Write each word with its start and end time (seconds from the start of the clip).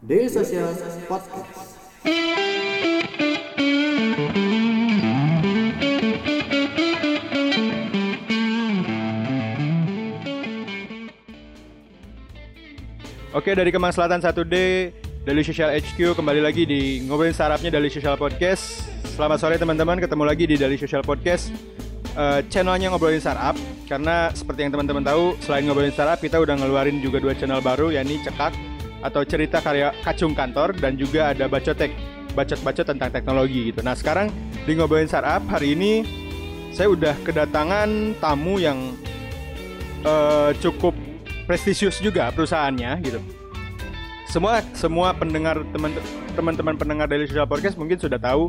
Daily 0.00 0.32
Social 0.32 0.72
Podcast. 1.04 1.76
Oke 13.36 13.52
dari 13.52 13.68
Kemang 13.68 13.92
Selatan 13.92 14.24
1D 14.24 14.56
Daily 15.28 15.44
Social 15.44 15.68
HQ 15.68 16.16
kembali 16.16 16.40
lagi 16.40 16.64
di 16.64 17.04
ngobrolin 17.04 17.36
startupnya 17.36 17.68
Daily 17.68 17.92
Social 17.92 18.16
Podcast. 18.16 18.88
Selamat 19.04 19.36
sore 19.36 19.60
teman-teman, 19.60 20.00
ketemu 20.00 20.24
lagi 20.24 20.48
di 20.48 20.56
Daily 20.56 20.80
Social 20.80 21.04
Podcast. 21.04 21.52
Eh, 22.16 22.40
channelnya 22.48 22.88
ngobrolin 22.88 23.20
startup 23.20 23.52
karena 23.84 24.32
seperti 24.32 24.64
yang 24.64 24.72
teman-teman 24.72 25.04
tahu 25.04 25.36
selain 25.44 25.68
ngobrolin 25.68 25.92
startup 25.92 26.16
kita 26.16 26.40
udah 26.40 26.56
ngeluarin 26.56 27.04
juga 27.04 27.20
dua 27.20 27.36
channel 27.36 27.60
baru 27.60 27.92
yakni 27.92 28.16
Cekak 28.24 28.69
atau 29.00 29.24
cerita 29.24 29.60
karya 29.60 29.92
kacung 30.00 30.32
kantor 30.32 30.76
dan 30.76 30.96
juga 30.96 31.32
ada 31.32 31.48
Bacotek 31.48 31.92
bacot-bacot 32.30 32.86
tentang 32.86 33.10
teknologi 33.10 33.72
gitu. 33.72 33.82
Nah 33.82 33.96
sekarang 33.96 34.30
di 34.62 34.76
ngobrolin 34.76 35.08
startup 35.08 35.42
hari 35.50 35.74
ini 35.74 35.92
saya 36.70 36.92
udah 36.92 37.16
kedatangan 37.26 38.14
tamu 38.22 38.62
yang 38.62 38.94
eh, 40.06 40.50
cukup 40.60 40.94
prestisius 41.48 41.98
juga 41.98 42.30
perusahaannya 42.30 42.90
gitu. 43.02 43.18
Semua 44.30 44.62
semua 44.78 45.10
pendengar 45.10 45.58
teman 45.74 45.90
teman-teman 46.38 46.74
pendengar 46.78 47.06
dari 47.10 47.26
Social 47.26 47.50
Podcast 47.50 47.74
mungkin 47.74 47.98
sudah 47.98 48.22
tahu 48.22 48.46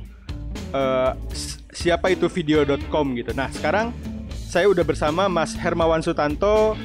s- 1.34 1.58
siapa 1.73 2.14
itu 2.14 2.30
video.com 2.30 3.18
gitu. 3.18 3.34
Nah, 3.34 3.50
sekarang 3.50 3.90
saya 4.30 4.70
udah 4.70 4.86
bersama 4.86 5.26
Mas 5.26 5.58
Hermawan 5.58 6.06
Sutanto. 6.06 6.78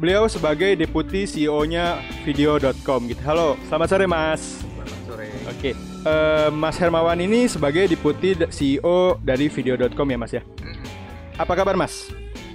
Beliau 0.00 0.24
sebagai 0.32 0.72
deputi 0.74 1.28
CEO-nya 1.28 2.00
video.com 2.24 3.04
gitu. 3.04 3.20
Halo, 3.20 3.60
selamat 3.68 3.88
sore 3.92 4.06
Mas. 4.08 4.64
Selamat 4.64 5.00
sore. 5.04 5.28
Oke, 5.44 5.70
eh, 5.76 6.48
Mas 6.48 6.80
Hermawan 6.80 7.20
ini 7.20 7.44
sebagai 7.44 7.84
deputi 7.84 8.32
CEO 8.48 9.20
dari 9.20 9.52
video.com 9.52 10.08
ya 10.08 10.16
Mas 10.16 10.32
ya. 10.32 10.40
Mm-mm. 10.40 10.88
Apa 11.36 11.52
kabar 11.52 11.76
Mas? 11.76 12.08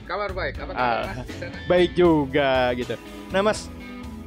Kabar 0.10 0.34
baik. 0.34 0.58
Apa 0.58 0.72
Ah. 0.74 1.06
kabar 1.06 1.22
Mas 1.22 1.28
di 1.30 1.36
sana? 1.38 1.56
Baik 1.70 1.90
juga 1.94 2.50
gitu. 2.74 2.98
Nah 3.30 3.42
Mas, 3.46 3.70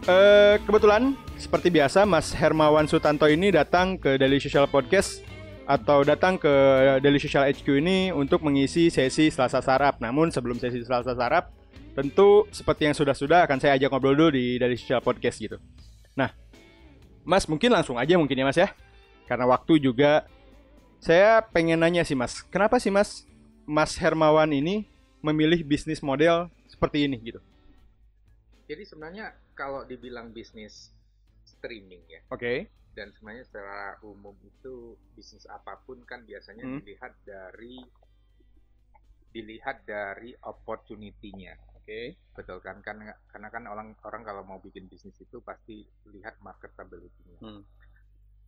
eh, 0.07 0.63
kebetulan 0.63 1.19
seperti 1.35 1.75
biasa 1.75 2.07
Mas 2.07 2.31
Hermawan 2.31 2.87
Sutanto 2.87 3.27
ini 3.27 3.51
datang 3.51 3.99
ke 3.99 4.15
Daily 4.15 4.39
Social 4.39 4.71
Podcast 4.71 5.27
atau 5.67 6.07
datang 6.07 6.39
ke 6.39 6.55
Daily 7.03 7.19
Social 7.19 7.51
HQ 7.51 7.83
ini 7.83 8.15
untuk 8.15 8.47
mengisi 8.47 8.95
sesi 8.95 9.27
Selasa 9.27 9.59
Sarap. 9.59 9.99
Namun 9.99 10.31
sebelum 10.31 10.63
sesi 10.63 10.87
Selasa 10.87 11.19
Sarap, 11.19 11.58
tentu 11.99 12.47
seperti 12.55 12.87
yang 12.87 12.95
sudah-sudah 12.95 13.43
akan 13.51 13.59
saya 13.59 13.75
ajak 13.75 13.91
ngobrol 13.91 14.15
dulu 14.15 14.39
di 14.39 14.55
Daily 14.55 14.79
Social 14.79 15.03
Podcast 15.03 15.43
gitu. 15.43 15.59
Nah, 16.15 16.31
Mas 17.27 17.51
mungkin 17.51 17.75
langsung 17.75 17.99
aja 17.99 18.15
mungkin 18.15 18.39
ya 18.39 18.47
Mas 18.47 18.55
ya. 18.55 18.71
Karena 19.27 19.51
waktu 19.51 19.83
juga 19.83 20.23
saya 21.03 21.43
pengen 21.43 21.83
nanya 21.83 22.07
sih 22.07 22.15
Mas, 22.15 22.47
kenapa 22.47 22.79
sih 22.79 22.95
Mas 22.95 23.27
Mas 23.67 23.99
Hermawan 23.99 24.47
ini 24.55 24.87
memilih 25.19 25.67
bisnis 25.67 25.99
model 25.99 26.47
seperti 26.71 27.11
ini 27.11 27.19
gitu? 27.19 27.43
Jadi 28.71 28.87
sebenarnya 28.87 29.35
kalau 29.59 29.83
dibilang 29.83 30.31
bisnis 30.31 30.95
streaming 31.43 32.07
ya, 32.07 32.23
Oke. 32.31 32.71
dan 32.95 33.11
sebenarnya 33.11 33.43
secara 33.43 33.99
umum 34.07 34.39
itu 34.47 34.95
bisnis 35.19 35.51
apa 35.51 35.83
pun 35.83 35.99
kan 36.07 36.23
biasanya 36.23 36.63
Hmm. 36.63 36.79
dilihat 36.79 37.13
dari 37.27 37.83
dilihat 39.29 39.85
dari 39.85 40.33
opportunity-nya. 40.41 41.59
Oke. 41.89 42.21
Betul 42.37 42.61
kan? 42.61 42.85
kan 42.85 43.01
karena 43.33 43.49
kan 43.49 43.65
orang 43.65 43.97
orang 44.05 44.21
kalau 44.21 44.45
mau 44.45 44.61
bikin 44.61 44.93
bisnis 44.93 45.17
itu 45.17 45.41
pasti 45.41 45.89
lihat 46.13 46.37
marketability-nya. 46.45 47.41
Hmm. 47.41 47.65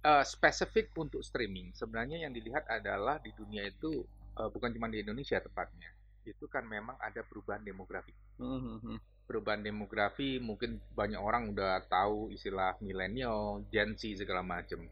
Eh, 0.05 0.24
spesifik 0.28 0.92
untuk 1.00 1.24
streaming 1.24 1.72
sebenarnya 1.72 2.28
yang 2.28 2.36
dilihat 2.36 2.68
adalah 2.68 3.16
di 3.16 3.33
dunia 3.33 3.64
itu 3.64 4.05
eh, 4.36 4.48
bukan 4.52 4.77
cuma 4.77 4.92
di 4.92 5.00
Indonesia 5.00 5.41
tepatnya. 5.41 5.88
Itu 6.28 6.52
kan 6.52 6.68
memang 6.68 7.01
ada 7.01 7.24
perubahan 7.24 7.64
demografi. 7.64 8.12
Hmm, 8.36 9.01
perubahan 9.24 9.64
demografi 9.64 10.36
mungkin 10.36 10.77
banyak 10.92 11.17
orang 11.17 11.57
udah 11.57 11.80
tahu 11.89 12.28
istilah 12.28 12.77
milenial, 12.84 13.64
Gen 13.72 13.96
Z 13.96 14.20
segala 14.20 14.45
macam. 14.45 14.84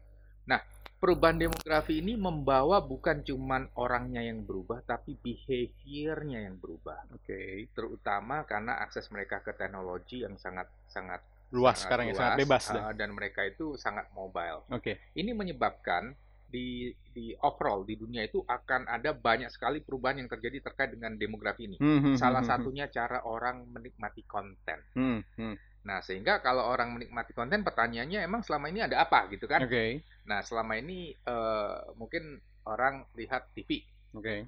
Nah, 0.49 0.57
perubahan 0.99 1.39
demografi 1.39 2.03
ini 2.03 2.19
membawa 2.19 2.83
bukan 2.83 3.23
cuman 3.23 3.71
orangnya 3.79 4.19
yang 4.19 4.43
berubah 4.43 4.83
tapi 4.83 5.15
behaviornya 5.15 6.45
yang 6.45 6.59
berubah. 6.59 7.07
Oke. 7.15 7.71
Terutama 7.71 8.43
karena 8.43 8.83
akses 8.83 9.07
mereka 9.09 9.39
ke 9.39 9.55
teknologi 9.55 10.21
yang 10.27 10.35
sangat 10.35 10.67
sangat 10.91 11.23
Luas 11.49 11.81
sangat 11.81 11.83
sekarang 11.89 12.05
ya, 12.05 12.13
sangat 12.13 12.33
luas, 12.37 12.41
bebas 12.45 12.63
uh, 12.77 12.93
dan 12.93 13.09
mereka 13.09 13.41
itu 13.47 13.73
sangat 13.79 14.05
mobile. 14.13 14.67
Oke. 14.69 15.01
Ini 15.17 15.33
menyebabkan 15.33 16.13
di 16.49 16.89
di 17.13 17.33
overall 17.45 17.85
di 17.85 17.93
dunia 17.93 18.25
itu 18.25 18.41
akan 18.41 18.89
ada 18.89 19.13
banyak 19.13 19.53
sekali 19.53 19.85
perubahan 19.85 20.21
yang 20.21 20.29
terjadi 20.29 20.65
terkait 20.65 20.93
dengan 20.93 21.13
demografi 21.13 21.69
ini. 21.69 21.77
Hmm, 21.77 22.17
Salah 22.17 22.41
satunya 22.41 22.89
cara 22.89 23.21
orang 23.25 23.69
menikmati 23.69 24.25
konten. 24.25 24.79
Hmm, 24.97 25.21
hmm. 25.37 25.55
Nah, 25.87 26.03
sehingga 26.03 26.43
kalau 26.43 26.67
orang 26.67 26.95
menikmati 26.99 27.31
konten, 27.31 27.63
pertanyaannya 27.63 28.19
emang 28.23 28.43
selama 28.43 28.67
ini 28.67 28.83
ada 28.83 28.99
apa 29.03 29.31
gitu 29.31 29.47
kan? 29.47 29.63
Oke. 29.63 30.03
Nah, 30.27 30.43
selama 30.43 30.75
ini 30.75 31.15
eh, 31.15 31.77
mungkin 31.95 32.37
orang 32.67 33.07
lihat 33.15 33.49
TV, 33.55 33.81
Oke. 34.13 34.45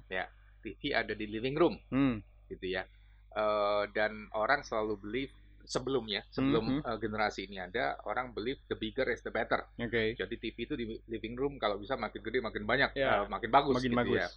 TV 0.62 0.80
ada 0.94 1.12
di 1.16 1.26
living 1.26 1.56
room 1.58 1.74
Hmm. 1.90 2.22
gitu 2.46 2.66
ya. 2.68 2.84
Eh, 3.32 3.84
dan 3.96 4.28
orang 4.36 4.60
selalu 4.62 4.94
believe 5.00 5.32
sebelumnya, 5.64 6.20
sebelum 6.30 6.68
Mhm. 6.68 6.80
eh, 6.84 6.98
generasi 7.00 7.48
ini 7.48 7.58
ada, 7.58 7.96
orang 8.04 8.30
believe 8.36 8.60
the 8.68 8.76
bigger 8.76 9.08
is 9.10 9.24
the 9.24 9.32
better. 9.32 9.64
Oke. 9.80 10.14
Jadi 10.14 10.34
TV 10.38 10.56
itu 10.68 10.74
di 10.76 10.86
living 11.08 11.34
room 11.34 11.56
kalau 11.56 11.80
bisa 11.80 11.96
makin 11.96 12.20
gede 12.20 12.38
makin 12.44 12.62
banyak, 12.68 12.92
Ya. 12.94 13.24
eh, 13.24 13.26
makin 13.26 13.50
bagus 13.50 13.80
Makin 13.80 13.90
gitu 13.96 13.98
bagus. 13.98 14.20
ya. 14.20 14.28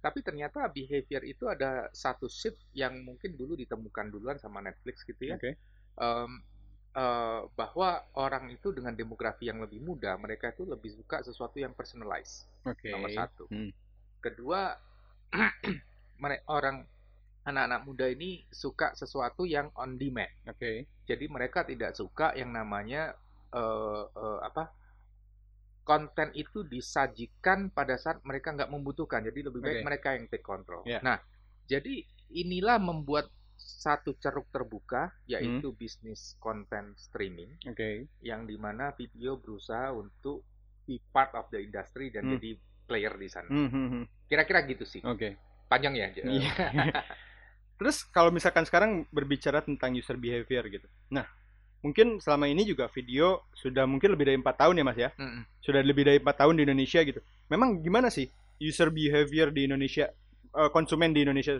Tapi 0.00 0.24
ternyata 0.24 0.64
behavior 0.72 1.20
itu 1.28 1.44
ada 1.44 1.92
satu 1.92 2.24
shift 2.24 2.56
yang 2.72 3.04
mungkin 3.04 3.36
dulu 3.36 3.52
ditemukan 3.52 4.08
duluan 4.08 4.40
sama 4.40 4.64
Netflix 4.64 5.04
gitu 5.04 5.20
ya. 5.32 5.36
Oke. 5.36 5.56
Em, 5.98 6.42
eh, 6.94 7.40
bahwa 7.54 7.90
orang 8.18 8.50
itu 8.50 8.74
dengan 8.74 8.94
demografi 8.94 9.46
yang 9.46 9.62
lebih 9.62 9.82
muda, 9.82 10.18
mereka 10.18 10.50
itu 10.50 10.66
lebih 10.66 10.94
suka 10.94 11.22
sesuatu 11.22 11.56
yang 11.58 11.74
personalized. 11.74 12.46
Oke. 12.66 12.90
Nomor 12.90 13.10
satu. 13.10 13.44
Hmm. 13.50 13.70
Kedua, 14.20 14.74
orang 16.56 16.84
anak-anak 17.46 17.80
muda 17.88 18.06
ini 18.10 18.44
suka 18.52 18.92
sesuatu 18.92 19.48
yang 19.48 19.72
on 19.78 19.96
demand. 19.96 20.30
Oke. 20.46 20.84
Jadi 21.08 21.24
mereka 21.26 21.64
tidak 21.64 21.96
suka 21.96 22.36
yang 22.36 22.52
namanya 22.52 23.16
eh, 23.50 24.04
eh, 24.06 24.38
apa 24.44 24.70
konten 25.80 26.30
itu 26.38 26.62
disajikan 26.62 27.72
pada 27.72 27.98
saat 27.98 28.22
mereka 28.22 28.54
nggak 28.54 28.70
membutuhkan. 28.70 29.24
Jadi 29.24 29.40
lebih 29.42 29.60
baik 29.64 29.80
Oke. 29.82 29.86
mereka 29.86 30.08
yang 30.14 30.30
take 30.30 30.44
control. 30.44 30.84
Ya. 30.86 31.00
Nah, 31.02 31.18
jadi 31.66 32.04
inilah 32.30 32.78
membuat 32.78 33.26
satu 33.60 34.16
ceruk 34.16 34.48
terbuka 34.48 35.12
yaitu 35.24 35.68
Hmm. 35.68 35.78
bisnis 35.78 36.34
konten 36.40 36.96
streaming 36.96 37.60
Oke. 37.68 38.08
yang 38.20 38.48
di 38.48 38.56
mana 38.56 38.92
video 38.92 39.36
berusaha 39.36 39.92
untuk 39.92 40.40
be 40.84 40.96
part 41.12 41.36
of 41.36 41.46
the 41.52 41.60
industry 41.60 42.08
dan 42.08 42.24
Hmm. 42.24 42.32
jadi 42.36 42.50
player 42.88 43.14
di 43.14 43.28
sana. 43.28 43.46
Hmm, 43.46 43.68
hmm, 43.70 43.88
hmm. 43.92 44.04
Kira-kira 44.26 44.66
gitu 44.66 44.82
sih. 44.82 44.98
Oke. 45.04 45.38
Panjang 45.70 45.94
ya. 45.94 46.10
Iya. 46.10 46.50
Terus 47.78 48.04
kalau 48.04 48.28
misalkan 48.28 48.66
sekarang 48.66 49.06
berbicara 49.08 49.62
tentang 49.62 49.94
user 49.94 50.18
behavior 50.18 50.66
gitu. 50.68 50.84
Nah, 51.08 51.24
mungkin 51.80 52.20
selama 52.20 52.44
ini 52.44 52.66
juga 52.66 52.90
video 52.92 53.46
sudah 53.56 53.88
mungkin 53.88 54.12
lebih 54.12 54.26
dari 54.28 54.36
empat 54.36 54.56
tahun 54.60 54.76
ya 54.76 54.84
Mas 54.84 54.98
ya. 54.98 55.10
Mm-mm. 55.16 55.42
Sudah 55.64 55.80
lebih 55.80 56.04
dari 56.04 56.18
empat 56.20 56.36
tahun 56.44 56.60
di 56.60 56.62
Indonesia 56.68 57.00
gitu. 57.00 57.20
Memang 57.48 57.80
gimana 57.80 58.12
sih 58.12 58.28
user 58.60 58.92
behavior 58.92 59.48
di 59.48 59.64
Indonesia, 59.64 60.12
eh, 60.52 60.70
konsumen 60.74 61.16
di 61.16 61.24
Indonesia? 61.24 61.56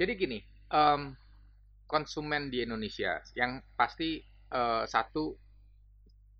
Jadi 0.00 0.12
gini, 0.16 0.38
em, 0.72 1.12
konsumen 1.90 2.54
di 2.54 2.62
Indonesia 2.62 3.18
yang 3.34 3.58
pasti 3.74 4.22
eh, 4.54 4.84
satu 4.86 5.34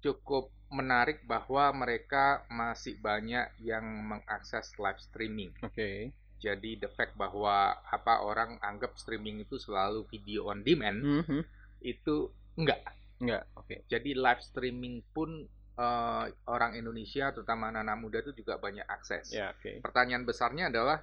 cukup 0.01 0.55
menarik 0.71 1.27
bahwa 1.27 1.75
mereka 1.75 2.47
masih 2.47 2.95
banyak 3.03 3.51
yang 3.59 3.83
mengakses 4.07 4.71
live 4.79 5.03
streaming. 5.03 5.51
Oke. 5.67 6.15
Jadi 6.41 6.81
the 6.81 6.89
fact 6.89 7.19
bahwa 7.19 7.75
apa 7.85 8.25
orang 8.25 8.57
anggap 8.65 8.97
streaming 8.97 9.45
itu 9.45 9.61
selalu 9.61 10.09
video 10.09 10.49
on 10.49 10.65
demand 10.65 11.03
Hmm, 11.03 11.23
hmm. 11.27 11.43
itu 11.85 12.31
enggak. 12.57 12.81
Enggak. 13.21 13.45
Oke. 13.59 13.85
Jadi 13.91 14.17
live 14.17 14.41
streaming 14.41 15.03
pun 15.11 15.45
eh, 15.77 16.25
orang 16.49 16.79
Indonesia 16.79 17.35
terutama 17.35 17.69
anak-anak 17.75 17.99
muda 17.99 18.19
itu 18.25 18.33
juga 18.41 18.57
banyak 18.57 18.87
akses. 18.87 19.35
Ya, 19.35 19.53
oke. 19.53 19.83
Pertanyaan 19.85 20.25
besarnya 20.25 20.71
adalah 20.71 21.03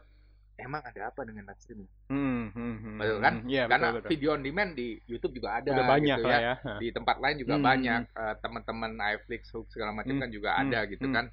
emang 0.57 0.81
ada 0.89 1.01
apa 1.09 1.21
dengan 1.27 1.43
live 1.49 1.61
streaming? 1.63 1.89
Hmm, 2.09 2.41
hmm, 2.55 2.75
hmm. 2.83 2.97
Betul 2.99 3.17
kan? 3.25 3.33
Iya, 3.51 3.63
Karena 3.71 3.87
betul, 3.89 3.91
betul. 3.95 4.11
video 4.11 4.29
on 4.35 4.41
demand 4.45 4.71
di 4.79 4.87
YouTube 5.11 5.33
juga 5.37 5.49
ada 5.59 5.75
Udah 5.75 5.83
banyak 5.83 6.19
gitu 6.19 6.29
ya. 6.31 6.39
ya. 6.47 6.53
Di 6.79 6.87
tempat 6.97 7.17
lain 7.23 7.37
juga 7.43 7.55
Hmm, 7.55 7.63
banyak 7.69 8.01
Eh, 8.23 8.35
teman-teman 8.43 8.91
Netflix, 9.01 9.41
Hook 9.53 9.67
segala 9.73 9.91
macam 9.99 10.15
Hmm, 10.15 10.21
kan 10.21 10.29
juga 10.37 10.49
hmm, 10.57 10.61
ada 10.63 10.79
gitu 10.91 11.07
hmm. 11.07 11.13
kan. 11.15 11.25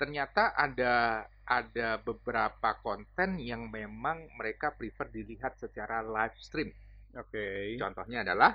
Ternyata 0.00 0.42
ada 0.66 0.94
ada 1.46 1.88
beberapa 2.08 2.70
konten 2.86 3.30
yang 3.50 3.62
memang 3.70 4.18
mereka 4.38 4.74
prefer 4.78 5.06
dilihat 5.16 5.52
secara 5.62 6.02
live 6.02 6.36
stream. 6.40 6.70
Oke. 7.16 7.46
Contohnya 7.80 8.18
adalah 8.26 8.52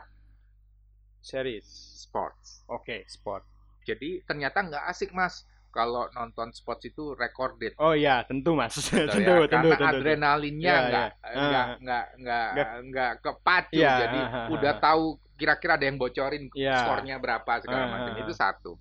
Series. 1.21 2.03
sports. 2.03 2.65
Oke, 2.75 3.05
sport. 3.15 3.43
Jadi 3.87 4.21
ternyata 4.29 4.57
nggak 4.67 4.85
asik 4.93 5.11
mas 5.13 5.45
kalau 5.71 6.05
nonton 6.11 6.51
sports 6.51 6.83
itu 6.83 7.15
recorded. 7.15 7.71
Oh 7.79 7.95
iya, 7.95 8.21
tentu 8.27 8.53
Mas. 8.53 8.75
Tentu, 8.75 9.17
ya. 9.17 9.47
tentu, 9.47 9.71
Karena 9.71 9.75
tentu. 9.79 9.97
adrenalinnya 10.03 10.73
Iya, 10.75 10.87
nggak 10.91 11.09
iya. 11.09 11.39
nggak 11.39 11.65
Ah. 11.65 12.07
nggak 12.19 12.67
nggak 12.91 13.11
kepacu. 13.23 13.79
Iya, 13.79 13.91
Jadi 14.03 14.19
ah, 14.19 14.29
ah, 14.35 14.45
udah 14.51 14.73
ah. 14.75 14.79
tahu 14.79 15.03
kira-kira 15.39 15.73
ada 15.79 15.85
yang 15.87 15.97
bocorin 15.97 16.51
Iya. 16.53 16.75
skornya 16.85 17.15
berapa 17.17 17.51
segala 17.59 17.85
macam. 17.87 18.13
Itu 18.19 18.33
satu. 18.35 18.71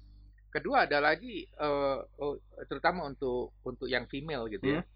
Kedua 0.51 0.85
ada 0.85 0.99
lagi 0.99 1.47
eh, 1.47 1.97
oh, 2.19 2.35
terutama 2.67 3.07
untuk 3.07 3.55
untuk 3.63 3.87
yang 3.87 4.05
female 4.05 4.51
gitu 4.51 4.77
ya. 4.77 4.81
Hmm. 4.83 4.89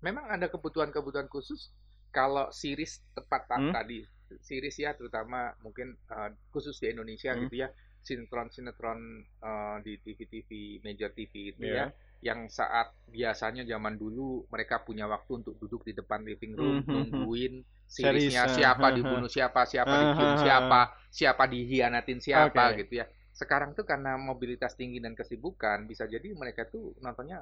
Memang 0.00 0.26
ada 0.26 0.48
kebutuhan-kebutuhan 0.48 1.28
khusus 1.28 1.68
kalau 2.08 2.48
series 2.50 3.04
tepat 3.12 3.44
Hmm. 3.52 3.70
tadi 3.70 4.00
series 4.40 4.76
ya 4.76 4.92
terutama 4.92 5.52
mungkin 5.60 5.92
eh, 5.92 6.30
khusus 6.50 6.76
di 6.78 6.88
Indonesia 6.88 7.32
Hmm. 7.32 7.44
gitu 7.44 7.62
ya 7.62 7.68
sinetron-sinetron 8.02 8.98
eh, 9.42 9.76
di 9.82 9.92
TV-TV 10.00 10.48
major 10.82 11.10
TV 11.12 11.52
itu 11.54 11.62
Iya. 11.64 11.74
ya 11.74 11.86
yang 12.18 12.50
saat 12.50 12.90
biasanya 13.06 13.62
zaman 13.62 13.94
dulu 13.94 14.42
mereka 14.50 14.82
punya 14.82 15.06
waktu 15.06 15.38
untuk 15.38 15.54
duduk 15.62 15.86
di 15.86 15.94
depan 15.94 16.26
living 16.26 16.58
room 16.58 16.82
Hmm, 16.82 16.84
hmm, 16.84 16.94
nungguin 17.14 17.54
Series, 17.86 18.34
seriesnya 18.34 18.50
siapa 18.50 18.90
dibunuh 18.98 19.30
siapa 19.30 19.62
siapa 19.64 19.94
ah. 20.18 20.36
siapa 20.42 20.80
siapa 21.08 21.44
dihianatin 21.46 22.18
siapa 22.18 22.74
Oke. 22.74 22.82
gitu 22.84 23.00
ya 23.00 23.06
sekarang 23.30 23.70
tuh 23.78 23.86
karena 23.86 24.18
mobilitas 24.18 24.74
tinggi 24.74 24.98
dan 24.98 25.14
kesibukan 25.14 25.86
bisa 25.86 26.10
jadi 26.10 26.26
mereka 26.34 26.66
tuh 26.66 26.90
nontonnya 26.98 27.38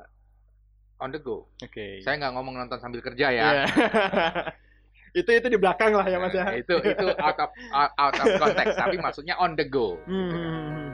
on 1.00 1.08
the 1.08 1.20
go 1.24 1.48
Oke. 1.64 2.04
saya 2.04 2.20
nggak 2.20 2.36
ngomong 2.36 2.60
nonton 2.60 2.76
sambil 2.76 3.00
kerja 3.00 3.32
ya 3.32 3.44
Iya. 3.48 3.64
itu 5.16 5.30
itu 5.32 5.48
di 5.48 5.56
belakang 5.56 5.96
lah 5.96 6.04
ya 6.04 6.20
Mas 6.20 6.36
ya. 6.36 6.44
Nah, 6.44 6.54
itu 6.60 6.76
itu 6.76 7.06
out 7.16 7.38
of 7.40 7.50
out 7.72 8.14
of 8.20 8.26
context 8.36 8.76
tapi 8.76 9.00
maksudnya 9.00 9.32
on 9.40 9.56
the 9.56 9.64
go 9.64 9.96
Hmm. 10.04 10.92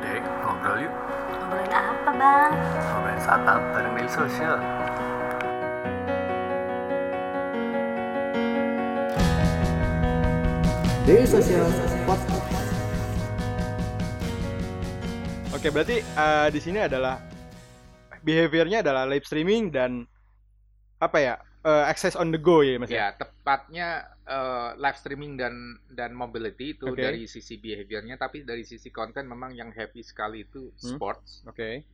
Dek, 0.00 0.24
ngobrol 0.40 0.88
yuk. 0.88 0.92
Ngobrolin 1.36 1.72
apa 1.76 2.10
bang? 2.16 2.50
Ngobrolin 2.56 3.20
startup 3.20 3.60
bareng 3.76 3.92
Daily 3.92 4.08
Social. 4.08 4.56
Daily 11.04 11.28
Social 11.28 11.66
Podcast. 12.08 12.70
Oke, 15.52 15.68
berarti 15.70 16.00
eh, 16.00 16.48
di 16.50 16.60
sini 16.60 16.80
adalah 16.82 17.20
behaviornya 18.24 18.80
adalah 18.80 19.04
live 19.04 19.28
streaming 19.28 19.68
dan 19.70 20.08
apa 20.98 21.18
ya? 21.20 21.34
Eh, 21.66 21.84
access 21.92 22.14
on 22.20 22.28
the 22.34 22.40
go 22.40 22.56
ya 22.62 22.76
Mas 22.80 22.90
ya. 22.90 23.02
ya 23.02 23.06
tepatnya 23.20 23.88
eh, 24.36 24.70
live 24.82 24.98
streaming 25.02 25.32
dan 25.40 25.54
dan 25.98 26.10
mobility 26.22 26.66
itu 26.78 26.88
Oke. 26.88 27.02
dari 27.04 27.22
sisi 27.34 27.54
behaviornya 27.64 28.16
tapi 28.24 28.38
dari 28.50 28.64
sisi 28.72 28.88
konten 28.98 29.24
memang 29.32 29.50
yang 29.60 29.70
happy 29.78 30.02
sekali 30.10 30.38
itu 30.46 30.62
Hmm. 30.82 30.88
sports 30.94 31.30
Oke. 31.50 31.84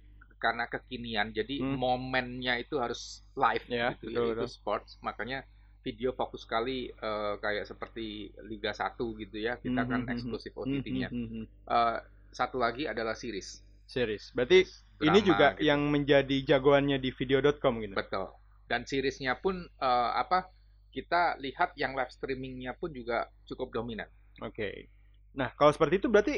karena 0.43 0.65
kekinian 0.75 1.29
jadi 1.39 1.57
Hmm. 1.63 1.79
momennya 1.85 2.55
itu 2.65 2.77
harus 2.85 3.03
live 3.45 3.67
Ya, 3.71 3.87
gitu 3.91 4.07
betul, 4.07 4.25
itu 4.35 4.45
betul. 4.45 4.49
sports 4.57 4.91
makanya 5.07 5.39
video 5.87 6.11
fokus 6.21 6.43
sekali 6.47 6.79
eh, 7.09 7.35
kayak 7.45 7.65
seperti 7.71 8.07
Liga 8.51 8.73
1 8.81 9.07
gitu 9.23 9.37
ya 9.47 9.55
kita 9.65 9.83
Hmm, 9.83 9.91
kan 9.91 10.01
hmm, 10.03 10.07
hmm, 10.07 10.13
eksklusif 10.13 10.53
OTT-nya 10.63 11.09
hmm, 11.11 11.27
hmm. 11.33 11.45
Eh, 11.77 11.99
satu 12.33 12.57
lagi 12.65 12.85
adalah 12.93 13.15
series 13.23 13.49
Series. 13.95 14.25
Berarti 14.37 14.59
ini 15.07 15.19
Drama 15.19 15.27
juga 15.29 15.47
gitu. 15.55 15.69
yang 15.69 15.81
menjadi 15.95 16.37
jagoannya 16.49 16.99
di 17.05 17.11
video.com 17.19 17.75
gitu. 17.85 17.95
betul 17.95 18.27
dan 18.71 18.85
seriesnya 18.87 19.39
pun 19.39 19.63
eh, 19.63 20.11
apa 20.19 20.51
kita 20.93 21.41
lihat 21.41 21.73
yang 21.81 21.97
live 21.97 22.13
streamingnya 22.13 22.77
pun 22.77 22.93
juga 22.93 23.29
cukup 23.49 23.73
dominan 23.73 24.09
Oke. 24.41 24.89
Nah, 25.37 25.53
kalau 25.53 25.75
seperti 25.75 26.01
itu 26.01 26.09
berarti 26.09 26.37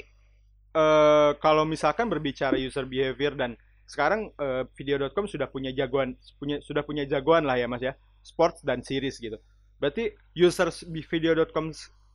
eh 0.75 1.31
kalau 1.39 1.63
misalkan 1.63 2.11
berbicara 2.11 2.59
user 2.59 2.83
behavior 2.83 3.39
dan 3.39 3.55
sekarang 3.87 4.35
eh, 4.35 4.67
video.com 4.75 5.31
sudah 5.31 5.47
punya 5.47 5.71
jagoan 5.71 6.19
punya 6.43 6.59
sudah 6.65 6.83
punya 6.83 7.07
jagoan 7.07 7.47
lah 7.47 7.55
ya 7.55 7.71
Mas 7.71 7.85
ya. 7.85 7.95
Sports 8.25 8.65
dan 8.65 8.81
series 8.83 9.21
gitu. 9.21 9.39
Berarti 9.79 10.11
user 10.35 10.73
di 10.91 11.05
video.com 11.05 11.71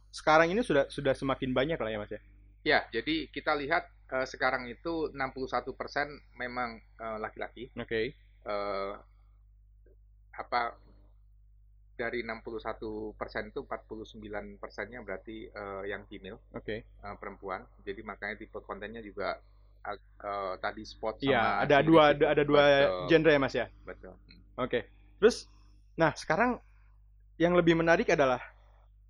sekarang 0.09 0.49
ini 0.51 0.65
sudah 0.65 0.89
sudah 0.89 1.13
semakin 1.13 1.53
banyak 1.53 1.79
lah 1.79 1.91
ya 1.93 1.99
Mas 2.01 2.11
ya. 2.11 2.21
Ya, 2.59 2.79
jadi 2.91 3.31
kita 3.31 3.55
lihat 3.55 3.87
eh, 4.11 4.27
sekarang 4.27 4.67
itu 4.67 5.13
61% 5.15 5.71
memang 6.35 6.83
laki-laki. 7.23 7.71
Oke. 7.79 8.19
Eh, 8.43 8.93
apa 10.39 10.79
dari 11.99 12.23
61% 12.23 13.51
itu 13.51 13.59
49 13.67 14.55
persennya 14.55 15.03
berarti 15.03 15.51
eh, 15.51 15.83
yang 15.91 16.07
female 16.07 16.39
Oke. 16.55 16.87
eh, 16.87 17.15
perempuan. 17.19 17.67
Jadi 17.83 17.99
makanya 18.07 18.39
tipe 18.39 18.63
kontennya 18.63 19.03
juga 19.03 19.35
eh, 19.83 19.99
eh, 19.99 20.53
tadi 20.63 20.87
sport 20.87 21.19
sama 21.19 21.27
Iya, 21.35 21.43
ada 21.67 21.77
dua 21.83 22.03
ada, 22.15 22.25
ada 22.31 22.43
dua 22.47 22.63
Betul, 22.63 23.07
genre 23.11 23.31
ya 23.35 23.39
Mas 23.43 23.55
ya. 23.59 23.67
Betul. 23.83 24.15
Hmm. 24.15 24.63
Oke. 24.63 24.79
Terus 25.19 25.51
nah, 25.99 26.15
sekarang 26.15 26.63
yang 27.35 27.51
lebih 27.59 27.75
menarik 27.75 28.07
adalah 28.15 28.39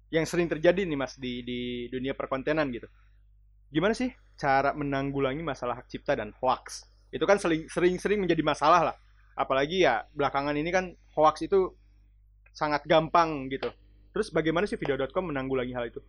yang 0.10 0.26
sering 0.26 0.50
terjadi 0.50 0.82
nih 0.90 0.98
Mas 0.98 1.14
di 1.14 1.46
di 1.46 1.60
dunia 1.94 2.18
perkontenan 2.18 2.74
gitu. 2.74 2.90
Gimana 3.70 3.94
sih 3.94 4.10
cara 4.34 4.74
menanggulangi 4.74 5.46
masalah 5.46 5.78
hak 5.78 5.86
cipta 5.94 6.18
dan 6.18 6.34
hoax? 6.42 6.90
Itu 7.14 7.30
kan 7.30 7.38
sering 7.38 7.70
sering 7.70 8.02
sering 8.02 8.18
menjadi 8.26 8.42
masalah 8.42 8.82
lah. 8.82 8.96
Apalagi 9.40 9.88
ya 9.88 10.04
belakangan 10.12 10.52
ini 10.52 10.68
kan 10.68 10.92
hoax 11.16 11.48
itu 11.48 11.72
sangat 12.52 12.84
gampang 12.84 13.48
gitu. 13.48 13.72
Terus 14.12 14.28
bagaimana 14.36 14.68
sih 14.68 14.76
video.com 14.76 15.32
menanggulangi 15.32 15.72
hal 15.72 15.88
itu? 15.88 16.04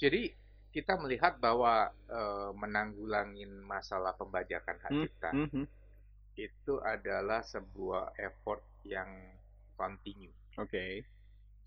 Jadi 0.00 0.32
kita 0.72 0.96
melihat 0.96 1.36
bahwa 1.36 1.92
eh, 2.08 2.50
menanggulangin 2.56 3.60
masalah 3.60 4.16
pembajakan 4.16 4.76
hak 4.80 4.90
Hmm, 4.90 5.02
cipta 5.04 5.30
Mhm. 5.36 5.64
itu 6.34 6.74
adalah 6.80 7.44
sebuah 7.44 8.16
effort 8.18 8.64
yang 8.88 9.06
continue. 9.76 10.32
Oke. 10.56 11.04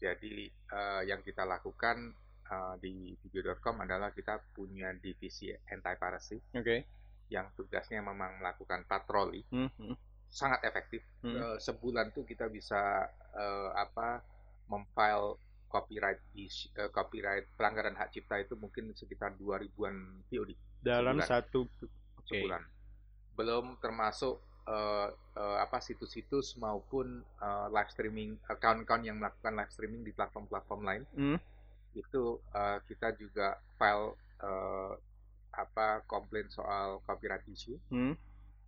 Jadi 0.01 0.50
eh, 0.50 1.01
yang 1.06 1.21
kita 1.21 1.45
lakukan 1.45 2.18
eh, 2.50 2.75
di 2.81 3.13
video.com 3.21 3.77
adalah 3.86 4.09
kita 4.09 4.42
punya 4.57 4.89
divisi 4.98 5.54
anti 5.54 5.94
piracy 5.95 6.42
Oke. 6.57 6.83
yang 7.30 7.51
tugasnya 7.54 8.01
memang 8.01 8.42
melakukan 8.42 8.88
patroli 8.89 9.45
Mhm. 9.54 10.06
Sangat 10.30 10.60
efektif. 10.62 11.02
Hmm. 11.20 11.34
Eh, 11.34 11.58
sebulan 11.58 12.12
tuh 12.12 12.24
kita 12.24 12.48
bisa 12.48 13.06
eh, 13.34 13.70
apa 13.74 14.22
memfile 14.66 15.40
copyright 15.68 16.20
is- 16.34 16.72
eh, 16.74 16.90
copyright 16.90 17.48
pelanggaran 17.54 17.94
hak 17.94 18.10
cipta 18.10 18.38
itu 18.38 18.56
mungkin 18.56 18.92
sekitar 18.92 19.36
2000-an 19.36 19.96
VOD 20.26 20.52
Dalam 20.80 21.18
Sebulan. 21.18 21.28
satu 21.28 21.60
Oke. 22.18 22.28
sebulan. 22.28 22.64
Belum 23.34 23.76
termasuk 23.78 24.40
eh, 24.66 25.07
eh, 25.34 25.57
apa 25.57 25.80
situs-situs 25.80 26.56
maupun 26.57 27.07
eh, 27.22 27.68
live 27.69 27.88
streaming 27.90 28.36
account-account 28.46 29.04
yang 29.04 29.18
melakukan 29.18 29.54
live 29.54 29.72
streaming 29.72 30.02
di 30.02 30.12
platform-platform 30.12 30.81
lain. 30.84 31.04
Hmm. 31.14 31.40
Itu 31.94 32.40
eh, 32.52 32.80
kita 32.84 33.12
juga 33.14 33.56
file 33.76 34.12
eh, 34.38 34.94
apa 35.50 36.04
komplain 36.04 36.46
soal 36.48 37.00
copyright 37.02 37.48
issue 37.48 37.80
Hmm. 37.88 38.14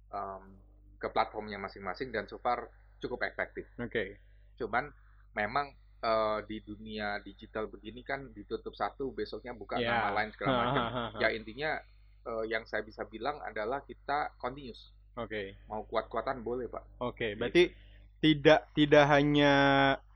em, 0.09 0.43
ke 0.99 1.07
platformnya 1.07 1.57
masing-masing 1.57 2.11
dan 2.11 2.27
so 2.27 2.37
far 2.37 2.67
cukup 2.99 3.23
efektif. 3.23 3.63
Oke. 3.79 4.19
Cuman 4.55 4.91
memang 5.31 5.71
eh, 5.99 6.39
di 6.45 6.59
dunia 6.59 7.19
digital 7.19 7.67
begini 7.67 8.03
kan 8.03 8.27
ditutup 8.29 8.71
satu 8.71 9.09
besoknya 9.09 9.51
buka 9.51 9.79
Ya. 9.79 9.95
nama 9.95 10.11
lain 10.13 10.29
segala 10.31 10.51
macam. 10.61 10.83
Ya 11.17 11.31
intinya 11.31 11.79
eh, 12.23 12.43
yang 12.47 12.63
saya 12.63 12.83
bisa 12.83 13.03
bilang 13.03 13.39
adalah 13.41 13.81
kita 13.81 14.35
continuous. 14.35 14.91
Oke. 15.15 15.55
Mau 15.65 15.83
kuat-kuatan 15.83 16.39
boleh 16.39 16.67
pak. 16.67 16.83
Oke, 16.99 17.35
berarti 17.35 17.71
tidak 18.19 18.67
tidak 18.71 19.07
hanya 19.07 19.53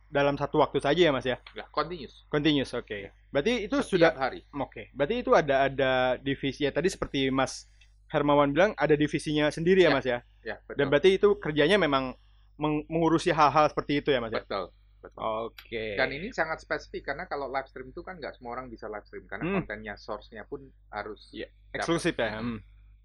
dalam 0.08 0.36
satu 0.36 0.62
waktu 0.62 0.78
saja 0.78 1.02
ya 1.08 1.12
Mas 1.12 1.26
ya? 1.26 1.40
Ya 1.52 1.66
continuous. 1.68 2.28
Continuous, 2.28 2.72
oke. 2.72 3.10
Berarti 3.32 3.66
itu 3.66 3.76
Setiap 3.80 3.90
sudah 3.90 4.12
hari. 4.14 4.46
oke. 4.54 4.92
Berarti 4.94 5.16
itu 5.20 5.32
ada 5.34 5.66
ada 5.66 5.92
divisi 6.20 6.64
ya 6.64 6.72
tadi 6.72 6.88
seperti 6.88 7.32
Mas 7.34 7.66
Hermawan 8.14 8.54
bilang 8.54 8.72
ada 8.76 8.94
divisinya 8.94 9.50
sendiri 9.50 9.82
ya, 9.82 9.90
Ya, 9.90 9.92
Mas 9.92 10.06
ya. 10.06 10.20
Ya 10.40 10.56
Dan 10.70 10.78
betul. 10.78 10.88
berarti 10.88 11.10
itu 11.12 11.30
kerjanya 11.36 11.76
memang 11.76 12.14
meng- 12.56 12.86
mengurusi 12.86 13.34
hal-hal 13.34 13.66
seperti 13.66 14.00
itu 14.00 14.14
ya 14.14 14.22
Mas 14.22 14.30
ya. 14.30 14.40
Betul. 14.40 14.70
betul. 15.02 15.20
Oke. 15.20 15.98
Dan 15.98 16.14
ini 16.14 16.30
sangat 16.30 16.62
spesifik 16.62 17.10
karena 17.10 17.26
kalau 17.26 17.50
live 17.50 17.66
stream 17.66 17.90
itu 17.90 18.00
kan 18.00 18.16
nggak 18.16 18.38
semua 18.38 18.54
orang 18.54 18.70
bisa 18.70 18.86
live 18.86 19.04
stream 19.04 19.26
karena 19.26 19.44
Hmm. 19.44 19.56
kontennya 19.60 19.98
source-nya 19.98 20.46
pun 20.46 20.62
harus 20.88 21.34
Iya. 21.34 21.50
eksklusif 21.74 22.14
ya. 22.14 22.38
Hmm. 22.38 22.62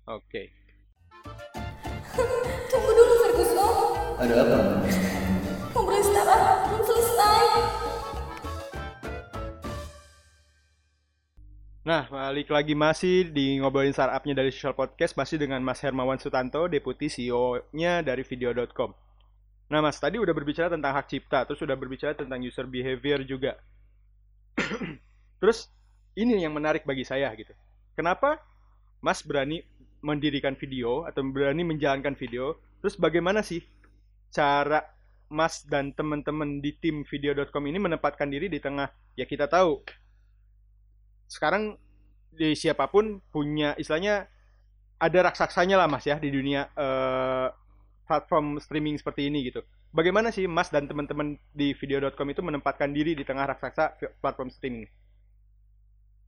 Oke. 0.07 0.53
Tunggu 2.69 2.91
dulu 2.93 3.15
Ferguson. 3.19 3.73
Ada 4.19 4.35
apa? 4.39 4.59
Belum 6.69 6.83
selesai. 6.85 7.45
Nah, 11.89 12.05
balik 12.05 12.53
lagi 12.53 12.77
masih 12.77 13.33
di 13.33 13.57
ngobrolin 13.57 13.97
startupnya 13.97 14.45
dari 14.45 14.53
Social 14.53 14.77
Podcast 14.77 15.17
masih 15.17 15.41
dengan 15.41 15.65
Mas 15.65 15.81
Hermawan 15.81 16.21
Sutanto, 16.21 16.69
Deputi 16.69 17.09
CEO-nya 17.09 18.05
dari 18.05 18.21
video.com. 18.29 18.93
Nah, 19.73 19.81
Mas, 19.81 19.97
tadi 19.97 20.21
udah 20.21 20.37
berbicara 20.37 20.69
tentang 20.69 20.93
hak 20.93 21.09
cipta, 21.09 21.49
terus 21.49 21.65
udah 21.65 21.73
berbicara 21.81 22.13
tentang 22.13 22.45
user 22.45 22.69
behavior 22.69 23.25
juga. 23.25 23.57
terus 25.41 25.73
ini 26.13 26.45
yang 26.45 26.53
menarik 26.53 26.85
bagi 26.85 27.09
saya 27.09 27.33
gitu. 27.33 27.57
Kenapa 27.97 28.37
Mas 29.01 29.25
berani 29.25 29.65
mendirikan 30.05 30.61
video 30.61 31.09
atau 31.09 31.25
berani 31.25 31.65
menjalankan 31.65 32.13
video. 32.21 32.61
Terus 32.85 33.01
bagaimana 33.01 33.41
sih 33.41 33.65
cara 34.29 34.85
Mas 35.33 35.65
dan 35.65 35.97
teman-teman 35.97 36.61
di 36.61 36.77
tim 36.77 37.01
video.com 37.09 37.65
ini 37.65 37.81
menempatkan 37.81 38.29
diri 38.29 38.53
di 38.53 38.61
tengah 38.61 38.93
ya 39.17 39.25
kita 39.25 39.49
tahu 39.49 39.81
sekarang 41.29 41.77
di 42.33 42.57
siapa 42.57 42.89
pun 42.89 43.21
punya 43.31 43.77
istilahnya 43.77 44.27
ada 44.99 45.19
raksasanya 45.31 45.79
lah 45.79 45.87
Mas 45.87 46.09
ya 46.09 46.19
di 46.19 46.33
dunia 46.33 46.67
eh, 46.75 47.49
platform 48.09 48.59
streaming 48.59 48.97
seperti 48.99 49.29
ini 49.29 49.47
gitu. 49.53 49.63
Bagaimana 49.93 50.29
sih 50.29 50.45
Mas 50.45 50.69
dan 50.69 50.89
teman-teman 50.89 51.37
di 51.53 51.73
video.com 51.73 52.29
itu 52.29 52.43
menempatkan 52.45 52.93
diri 52.93 53.17
di 53.17 53.25
tengah 53.25 53.49
raksasa 53.49 53.97
platform 54.21 54.53
streaming? 54.53 54.85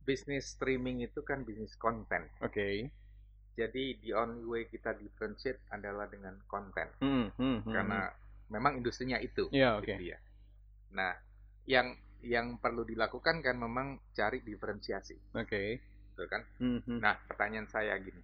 Bisnis 0.01 0.57
streaming 0.57 1.05
itu 1.05 1.21
kan 1.21 1.45
bisnis 1.45 1.77
konten. 1.77 2.25
Oke. 2.41 2.89
Jadi 3.53 4.01
the 4.01 4.17
only 4.17 4.41
way 4.47 4.63
kita 4.65 4.97
differentiate 4.97 5.61
adalah 5.69 6.09
dengan 6.09 6.41
konten. 6.49 6.89
Hmm, 7.03 7.29
hmm, 7.37 7.57
hmm, 7.67 7.73
Karena 7.73 8.09
memang 8.49 8.81
industrinya 8.81 9.21
itu. 9.21 9.45
Iya, 9.53 9.77
oke. 9.77 9.85
gitu 9.85 10.15
ya. 10.15 10.17
Nah, 10.97 11.13
yang 11.69 11.93
yang 12.21 12.57
perlu 12.61 12.85
dilakukan 12.85 13.41
kan 13.41 13.55
memang 13.57 13.99
cari 14.13 14.41
diferensiasi. 14.41 15.37
Oke. 15.37 15.81
betul 16.11 16.27
kan? 16.27 16.43
Hmm, 16.59 16.79
hmm. 16.83 16.99
Nah, 16.99 17.15
pertanyaan 17.23 17.71
saya 17.71 17.95
gini. 17.97 18.19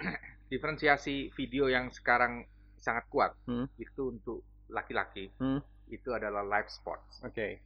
Diferensiasi 0.52 1.30
video 1.36 1.68
yang 1.68 1.92
sekarang 1.92 2.46
sangat 2.80 3.04
kuat 3.12 3.32
Hmm. 3.44 3.66
itu 3.76 4.12
untuk 4.14 4.40
laki-laki 4.70 5.30
Hmm. 5.36 5.60
itu 5.90 6.10
adalah 6.14 6.42
live 6.42 6.70
sports. 6.70 7.22
Oke. 7.22 7.60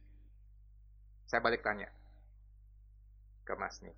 Saya 1.25 1.39
balik 1.39 1.63
tanya 1.63 1.87
ke 3.45 3.53
Mas 3.55 3.79
nih. 3.79 3.95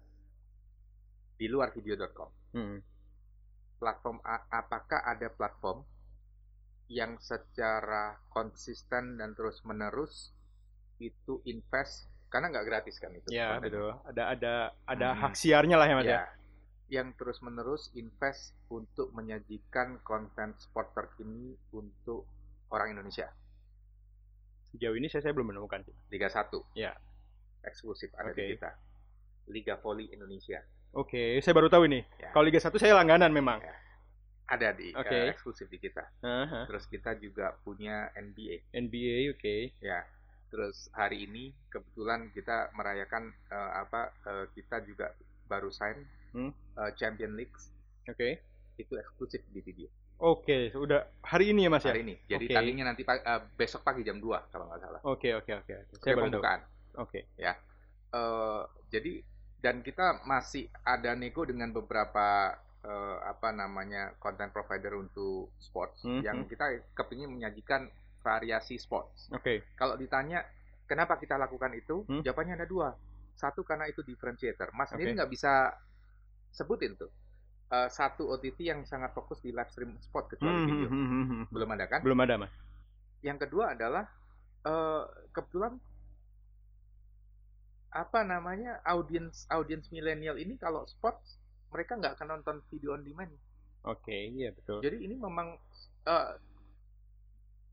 Di 1.38 1.50
luar 1.50 1.74
video.com, 1.74 2.30
Hmm. 2.54 2.80
platform 3.82 4.22
apakah 4.54 5.02
ada 5.04 5.28
platform 5.34 5.84
yang 6.92 7.18
secara 7.18 8.20
konsisten 8.30 9.18
dan 9.18 9.34
terus 9.34 9.64
menerus 9.66 10.33
itu 11.04 11.44
invest 11.44 12.06
karena 12.28 12.50
nggak 12.50 12.66
gratis 12.66 12.96
kan 12.98 13.12
itu 13.12 13.28
Ya, 13.30 13.56
kontennya. 13.56 13.64
betul. 13.68 13.90
Ada 14.08 14.24
ada 14.30 14.54
ada 14.86 15.08
Hmm. 15.10 15.20
hak 15.22 15.34
siarnya 15.36 15.76
lah 15.76 15.86
ya 15.86 15.96
Mas 15.96 16.06
ya. 16.06 16.12
Ya, 16.12 16.24
yang 16.92 17.14
terus 17.14 17.38
menerus 17.40 17.92
invest 17.94 18.54
untuk 18.68 19.12
menyajikan 19.12 20.02
konten 20.02 20.54
sport 20.58 20.94
terkini 20.94 21.54
untuk 21.70 22.26
orang 22.70 22.94
Indonesia 22.94 23.30
Sejauh 24.70 24.98
ini 24.98 25.06
saya, 25.06 25.22
saya 25.22 25.34
belum 25.34 25.54
menemukan. 25.54 25.86
Liga 26.10 26.26
1 26.28 26.66
Ya. 26.74 26.98
eksklusif 27.62 28.10
ada 28.14 28.30
Oke. 28.30 28.42
di 28.42 28.58
kita 28.58 28.74
Liga 29.48 29.78
Voli 29.78 30.10
Indonesia 30.10 30.60
Oke, 30.94 31.42
saya 31.42 31.54
baru 31.54 31.70
tahu 31.70 31.86
ini. 31.86 32.06
Ya. 32.18 32.30
Kalau 32.30 32.46
Liga 32.46 32.58
1 32.58 32.78
saya 32.78 32.94
langganan 32.94 33.30
memang. 33.30 33.62
Ya. 33.62 33.76
ada 34.44 34.70
di 34.76 34.92
eh, 34.92 35.32
eksklusif 35.32 35.66
di 35.66 35.80
kita 35.80 36.04
Aha. 36.20 36.68
terus 36.68 36.86
kita 36.86 37.16
juga 37.16 37.56
punya 37.64 38.12
NBA 38.14 38.76
NBA, 38.76 39.32
oke. 39.32 39.56
ya 39.80 40.04
terus 40.54 40.86
hari 40.94 41.26
ini 41.26 41.50
kebetulan 41.74 42.30
kita 42.30 42.70
merayakan 42.78 43.34
eh, 43.50 43.72
apa 43.82 44.14
eh, 44.30 44.46
kita 44.54 44.86
juga 44.86 45.10
baru 45.50 45.74
sign 45.74 45.98
Hmm. 46.34 46.50
eh, 46.78 46.92
Champion 46.98 47.34
League 47.38 47.54
Oke. 48.10 48.42
itu 48.78 48.94
eksklusif 48.98 49.42
di 49.50 49.62
video 49.66 49.90
Oke, 50.18 50.70
sudah 50.74 51.06
hari 51.26 51.54
ini 51.54 51.66
ya 51.66 51.70
Mas 51.74 51.86
ya? 51.86 51.94
hari 51.94 52.02
ini 52.06 52.16
jadi 52.30 52.46
Oke. 52.46 52.54
tandingnya 52.54 52.86
nanti 52.90 53.02
eh, 53.06 53.42
besok 53.58 53.82
pagi 53.82 54.06
jam 54.06 54.22
2 54.22 54.54
kalau 54.54 54.70
nggak 54.70 54.82
salah 54.82 55.02
Oke, 55.10 55.34
oke, 55.34 55.52
oke. 55.66 55.74
oke. 55.90 55.94
Saya 56.06 56.14
pembukaan 56.22 56.62
Oke. 57.02 57.26
eh 57.34 57.54
jadi 58.94 59.14
dan 59.58 59.82
kita 59.82 60.22
masih 60.28 60.70
ada 60.86 61.18
nego 61.18 61.46
dengan 61.50 61.74
beberapa 61.74 62.54
eh, 62.86 63.18
apa 63.26 63.50
namanya 63.54 64.14
konten 64.22 64.54
provider 64.54 64.98
untuk 65.02 65.50
sports 65.58 66.06
Mhm. 66.06 66.22
yang 66.22 66.38
kita 66.46 66.82
kepingin 66.94 67.30
menyajikan 67.30 67.90
variasi 68.24 68.80
sports. 68.80 69.27
Oke. 69.30 69.68
Kalau 69.75 69.94
ditanya 69.94 70.42
kenapa 70.88 71.20
kita 71.20 71.36
lakukan 71.36 71.75
itu, 71.75 72.08
Hmm. 72.08 72.24
jawabannya 72.24 72.56
ada 72.56 72.65
dua. 72.65 72.89
Satu 73.36 73.62
karena 73.62 73.86
itu 73.86 74.00
differentiator. 74.01 74.72
Mas 74.72 74.88
Oke. 74.88 74.96
sendiri 74.96 75.20
nggak 75.20 75.30
bisa 75.30 75.75
sebutin 76.50 76.96
tuh 76.96 77.12
eh, 77.68 77.89
satu 77.89 78.30
OTT 78.30 78.62
yang 78.63 78.86
sangat 78.86 79.12
fokus 79.12 79.42
di 79.42 79.50
live 79.50 79.65
stream 79.68 79.98
sport 80.00 80.30
kecuali 80.30 80.53
Hmm, 80.56 80.68
video. 80.70 80.88
hmm, 80.88 81.08
hmm, 81.10 81.25
hmm. 81.25 81.44
Belum 81.50 81.70
ada 81.70 81.86
kan? 81.89 82.00
Belum 82.06 82.20
ada 82.20 82.36
Mas. 82.38 82.53
Yang 83.20 83.50
kedua 83.50 83.74
adalah 83.74 84.06
eh, 84.63 85.03
kebetulan 85.34 85.75
apa 87.94 88.25
namanya 88.25 88.82
audiens 88.86 89.46
audiens 89.50 89.86
milenial 89.89 90.38
ini 90.38 90.58
kalau 90.58 90.82
sports 90.88 91.38
mereka 91.70 91.98
nggak 91.98 92.18
akan 92.18 92.27
nonton 92.38 92.58
video 92.70 92.94
on 92.94 93.01
demand. 93.01 93.34
Oke, 93.84 94.13
iya 94.30 94.53
betul. 94.53 94.80
Jadi 94.80 95.01
ini 95.01 95.18
memang 95.18 95.58
eh, 96.06 96.30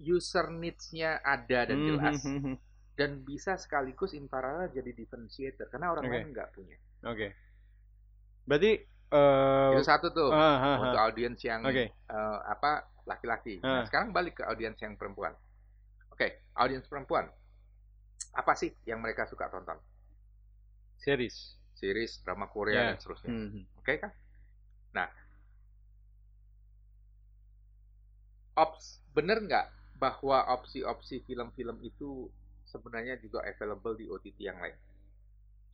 user 0.01 0.49
needs-nya 0.49 1.21
ada 1.21 1.69
dan 1.69 1.79
Hmm, 1.79 1.89
jelas 1.93 2.21
hmm, 2.25 2.41
hmm, 2.41 2.57
dan 2.97 3.21
bisa 3.21 3.57
sekaligus 3.57 4.17
in 4.17 4.27
parallel 4.27 4.73
jadi 4.73 4.91
differentiator 4.97 5.69
karena 5.69 5.93
orang 5.93 6.05
Oke. 6.09 6.13
lain 6.17 6.29
nggak 6.33 6.49
punya. 6.57 6.77
Oke. 7.05 7.29
Berarti 8.49 8.73
eh 9.11 9.71
Itu 9.77 9.85
satu 9.85 10.09
tuh 10.11 10.31
ah, 10.33 10.39
ah, 10.39 10.59
ah. 10.65 10.77
untuk 10.87 11.01
audiens 11.01 11.41
yang 11.45 11.61
Oke. 11.63 11.93
eh, 11.93 12.39
apa 12.49 12.89
laki-laki. 13.05 13.61
Nah, 13.61 13.83
Ah. 13.83 13.85
sekarang 13.85 14.13
balik 14.13 14.41
ke 14.41 14.45
audiens 14.47 14.79
yang 14.81 14.95
perempuan. 14.97 15.35
Oke, 16.13 16.45
audiens 16.57 16.85
perempuan. 16.87 17.29
Apa 18.33 18.55
sih 18.55 18.71
yang 18.87 19.01
mereka 19.01 19.27
suka 19.27 19.49
tonton? 19.49 19.77
series. 21.01 21.57
Series, 21.81 22.21
drama 22.21 22.45
Korea 22.45 22.77
Ya. 22.77 22.87
dan 22.93 23.01
seterusnya. 23.01 23.33
Hmm, 23.33 23.49
hmm. 23.57 23.65
Oke 23.81 23.97
kan? 23.97 24.13
Nah, 24.93 25.09
ops 28.55 29.01
bener 29.17 29.41
nggak 29.41 29.67
bahwa 30.01 30.49
opsi-opsi 30.57 31.21
film-film 31.29 31.77
itu 31.85 32.33
sebenarnya 32.65 33.21
juga 33.21 33.45
available 33.45 33.95
di 34.01 34.09
OTT 34.09 34.39
yang 34.41 34.57
lain? 34.57 34.77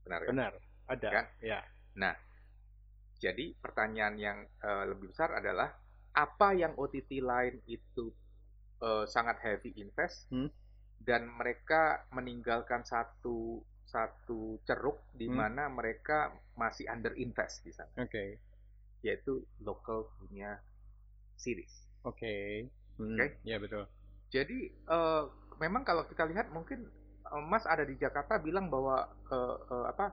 Benar 0.02 0.20
kan? 0.26 0.32
Benar, 0.34 0.52
ada. 0.90 1.08
Kan? 1.14 1.26
Ya. 1.40 1.60
Jadi 3.16 3.56
pertanyaan 3.58 4.14
yang 4.20 4.38
eh, 4.44 4.84
lebih 4.92 5.08
besar 5.14 5.32
adalah 5.40 5.72
apa 6.12 6.52
yang 6.52 6.76
OTT 6.76 7.24
lain 7.24 7.64
itu 7.64 8.12
eh, 8.82 9.04
sangat 9.08 9.40
heavy 9.40 9.72
invest 9.80 10.28
Hmm. 10.28 10.50
dan 11.00 11.28
mereka 11.30 12.04
meninggalkan 12.12 12.82
satu 12.84 13.62
satu 13.86 14.58
ceruk 14.66 14.98
di 15.14 15.30
Hmm. 15.30 15.38
mana 15.38 15.64
mereka 15.70 16.34
masih 16.58 16.90
under 16.90 17.14
invest 17.16 17.62
di 17.62 17.70
sana 17.72 17.94
Oke. 18.02 18.36
yaitu 19.06 19.46
local 19.62 20.10
punya 20.18 20.58
series. 21.38 21.70
Oke. 22.02 22.66
Hmm, 22.98 23.14
Oke. 23.16 23.38
Iya 23.46 23.56
betul. 23.62 23.86
Jadi 24.28 24.58
eh, 24.68 25.24
memang 25.56 25.82
kalau 25.82 26.04
kita 26.04 26.24
lihat 26.24 26.50
mungkin 26.50 26.86
eh, 27.24 27.42
Mas 27.42 27.64
ada 27.64 27.82
di 27.82 27.94
Jakarta 27.94 28.36
bilang 28.36 28.66
bahwa 28.66 29.02
eh, 29.26 29.56
eh, 29.66 29.86
apa 29.86 30.06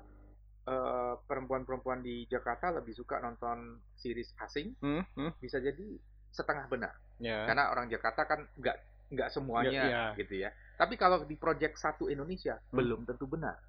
eh, 0.64 1.14
perempuan-perempuan 1.20 2.00
di 2.00 2.24
Jakarta 2.26 2.72
lebih 2.72 2.94
suka 2.94 3.20
nonton 3.20 3.80
series 3.96 4.32
asing 4.40 4.74
Hmm, 4.80 5.04
hmm. 5.14 5.32
bisa 5.38 5.58
jadi 5.58 5.98
setengah 6.30 6.66
benar 6.68 6.94
Ya. 7.18 7.46
karena 7.46 7.70
orang 7.70 7.88
Jakarta 7.88 8.26
kan 8.26 8.42
nggak 8.54 8.78
nggak 9.14 9.30
semuanya 9.30 9.70
Nggak- 9.70 9.90
iya. 9.90 10.04
gitu 10.18 10.34
ya. 10.40 10.50
Tapi 10.74 10.98
kalau 10.98 11.22
di 11.22 11.38
Project 11.38 11.78
satu 11.78 12.10
Indonesia 12.10 12.58
Hmm. 12.60 12.78
belum 12.78 13.06
tentu 13.06 13.26
benar. 13.26 13.62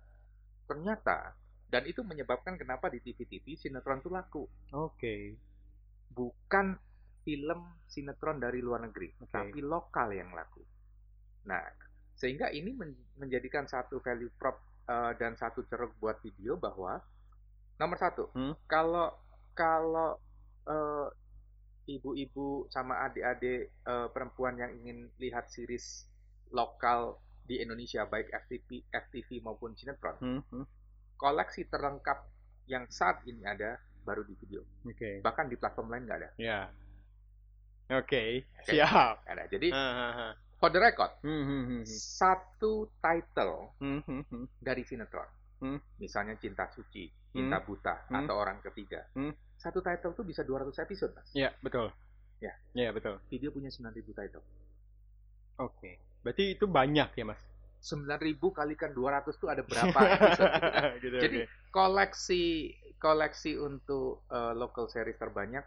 Ternyata 0.65 1.37
dan 1.69 1.85
itu 1.85 2.01
menyebabkan 2.01 2.55
kenapa 2.55 2.89
di 2.89 2.99
TV-TV 2.99 3.59
sinetron 3.59 3.99
itu 3.99 4.09
laku. 4.09 4.49
Oke. 4.73 5.37
Bukan 6.11 6.79
film 7.25 7.61
sinetron 7.89 8.37
dari 8.37 8.61
luar 8.61 8.85
negeri, 8.85 9.09
Oke. 9.19 9.33
tapi 9.33 9.59
lokal 9.59 10.13
yang 10.13 10.31
laku. 10.31 10.61
Nah, 11.45 11.61
sehingga 12.15 12.49
ini 12.49 12.71
men- 12.71 13.17
menjadikan 13.17 13.65
satu 13.65 13.99
value 13.99 14.31
prop 14.37 14.61
eh, 14.85 15.13
dan 15.17 15.33
satu 15.35 15.65
ceruk 15.65 15.97
buat 15.97 16.21
video 16.21 16.61
bahwa 16.61 17.01
nomor 17.75 17.97
satu, 17.97 18.29
Hmm. 18.37 18.53
kalau 18.69 19.09
kalau 19.57 20.21
eh, 20.65 21.09
ibu-ibu 21.87 22.69
sama 22.69 23.05
adik-adik 23.05 23.73
eh, 23.73 24.09
perempuan 24.13 24.57
yang 24.57 24.73
ingin 24.75 25.09
lihat 25.17 25.49
series 25.49 26.05
lokal 26.51 27.17
di 27.45 27.61
Indonesia 27.61 28.05
baik 28.05 28.29
FTV, 28.31 28.89
FTV 28.89 29.41
maupun 29.41 29.73
sinetron, 29.73 30.17
Hmm, 30.17 30.41
hmm. 30.49 30.65
koleksi 31.17 31.69
terlengkap 31.69 32.25
yang 32.65 32.89
saat 32.89 33.21
ini 33.25 33.45
ada 33.45 33.77
baru 34.01 34.25
di 34.25 34.33
video. 34.37 34.65
Oke. 34.85 35.21
Bahkan 35.21 35.49
di 35.49 35.57
platform 35.57 35.89
lain 35.89 36.05
nggak 36.05 36.19
ada. 36.21 36.31
Ya. 36.37 36.61
Oke. 37.87 38.47
Oke. 38.49 38.65
Siap. 38.65 39.15
Nggak 39.23 39.35
ada. 39.35 39.45
Jadi 39.47 39.69
Ah, 39.69 39.79
ah, 39.79 40.13
ah. 40.25 40.33
for 40.57 40.69
the 40.69 40.81
record, 40.81 41.13
Hmm, 41.21 41.29
hmm, 41.29 41.45
hmm, 41.45 41.65
hmm. 41.81 41.85
satu 41.85 42.73
title 42.99 43.77
Hmm, 43.77 44.01
hmm, 44.01 44.23
hmm. 44.25 44.45
dari 44.59 44.81
sinetron, 44.83 45.29
Hmm. 45.61 45.79
misalnya 45.99 46.37
Cinta 46.37 46.65
Suci, 46.69 47.05
Cinta 47.31 47.61
Buta, 47.61 48.09
Hmm. 48.09 48.25
atau 48.25 48.35
Orang 48.35 48.63
Ketiga, 48.63 49.05
Hmm. 49.13 49.37
satu 49.55 49.81
title 49.81 50.13
tuh 50.13 50.25
bisa 50.25 50.41
200 50.41 50.77
episode, 50.79 51.13
mas. 51.13 51.29
Ya, 51.33 51.53
betul. 51.61 51.93
Ya. 52.41 52.57
Ya, 52.73 52.89
betul. 52.91 53.21
Video 53.29 53.49
punya 53.49 53.69
9.000 53.69 54.13
title. 54.13 54.41
Oke. 55.57 56.01
Berarti 56.21 56.57
itu 56.57 56.65
banyak 56.65 57.13
ya, 57.15 57.25
Mas? 57.25 57.41
9000 57.79 58.49
kalikan 58.51 58.91
200 58.91 59.37
tuh 59.37 59.53
ada 59.53 59.61
berapa 59.69 59.93
episode 59.93 60.49
gitu 60.49 60.73
kan. 60.73 60.93
gitu, 60.99 61.17
Jadi 61.21 61.39
oke. 61.45 61.49
koleksi 61.69 62.43
koleksi 62.97 63.53
untuk 63.61 64.25
eh, 64.33 64.53
local 64.57 64.89
series 64.89 65.21
terbanyak 65.21 65.61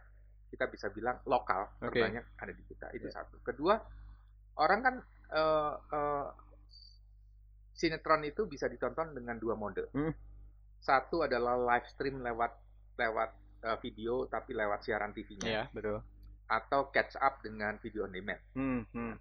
kita 0.48 0.66
bisa 0.68 0.88
bilang 0.90 1.20
lokal 1.26 1.68
Oke. 1.80 2.00
terbanyak 2.00 2.26
ada 2.36 2.52
di 2.52 2.64
kita 2.66 2.88
itu 2.92 3.08
Ya. 3.08 3.20
satu. 3.20 3.38
Kedua 3.42 3.76
orang 4.58 4.80
kan 4.80 4.96
eh, 5.28 5.74
eh, 5.92 6.28
sinetron 7.74 8.26
itu 8.26 8.48
bisa 8.48 8.66
ditonton 8.66 9.14
dengan 9.14 9.38
dua 9.38 9.54
mode. 9.54 9.86
Hmm. 9.94 10.14
Satu 10.80 11.22
adalah 11.22 11.58
live 11.58 11.88
stream 11.92 12.24
lewat 12.24 12.52
lewat 12.96 13.30
eh, 13.68 13.78
video 13.84 14.26
tapi 14.26 14.54
lewat 14.54 14.82
siaran 14.82 15.12
TV-nya 15.12 15.46
Iya, 15.46 15.64
betul. 15.70 16.00
atau 16.48 16.88
catch 16.90 17.20
up 17.20 17.44
dengan 17.44 17.76
video 17.78 18.08
on 18.08 18.14
demand. 18.14 18.42
Hmm, 18.56 18.82
hmm. 18.88 19.14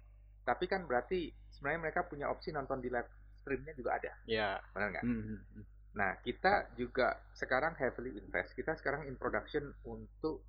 Tapi 0.47 0.65
kan 0.65 0.87
berarti 0.87 1.27
sebenarnya 1.51 1.81
mereka 1.83 2.07
punya 2.07 2.31
opsi 2.31 2.55
nonton 2.55 2.79
di 2.79 2.87
live 2.87 3.09
streamnya 3.43 3.75
juga 3.75 3.99
ada, 3.99 4.15
Ya. 4.23 4.55
benar 4.71 4.95
nggak? 4.95 5.03
Hmm, 5.03 5.21
hmm, 5.21 5.41
hmm. 5.59 5.63
Nah, 5.97 6.13
kita 6.21 6.71
juga 6.77 7.19
sekarang 7.33 7.73
heavily 7.75 8.15
invest. 8.15 8.53
Kita 8.53 8.77
sekarang 8.77 9.09
in 9.09 9.17
production 9.17 9.65
untuk 9.83 10.45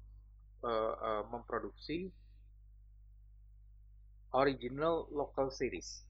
eh, 0.61 0.95
eh, 0.99 1.23
memproduksi 1.31 2.09
original 4.33 5.09
local 5.11 5.49
series 5.49 6.05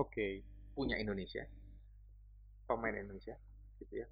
Oke. 0.00 0.40
punya 0.72 0.96
Indonesia, 0.96 1.44
pemain 2.64 2.96
Indonesia, 2.96 3.36
gitu 3.76 4.00
ya. 4.00 4.08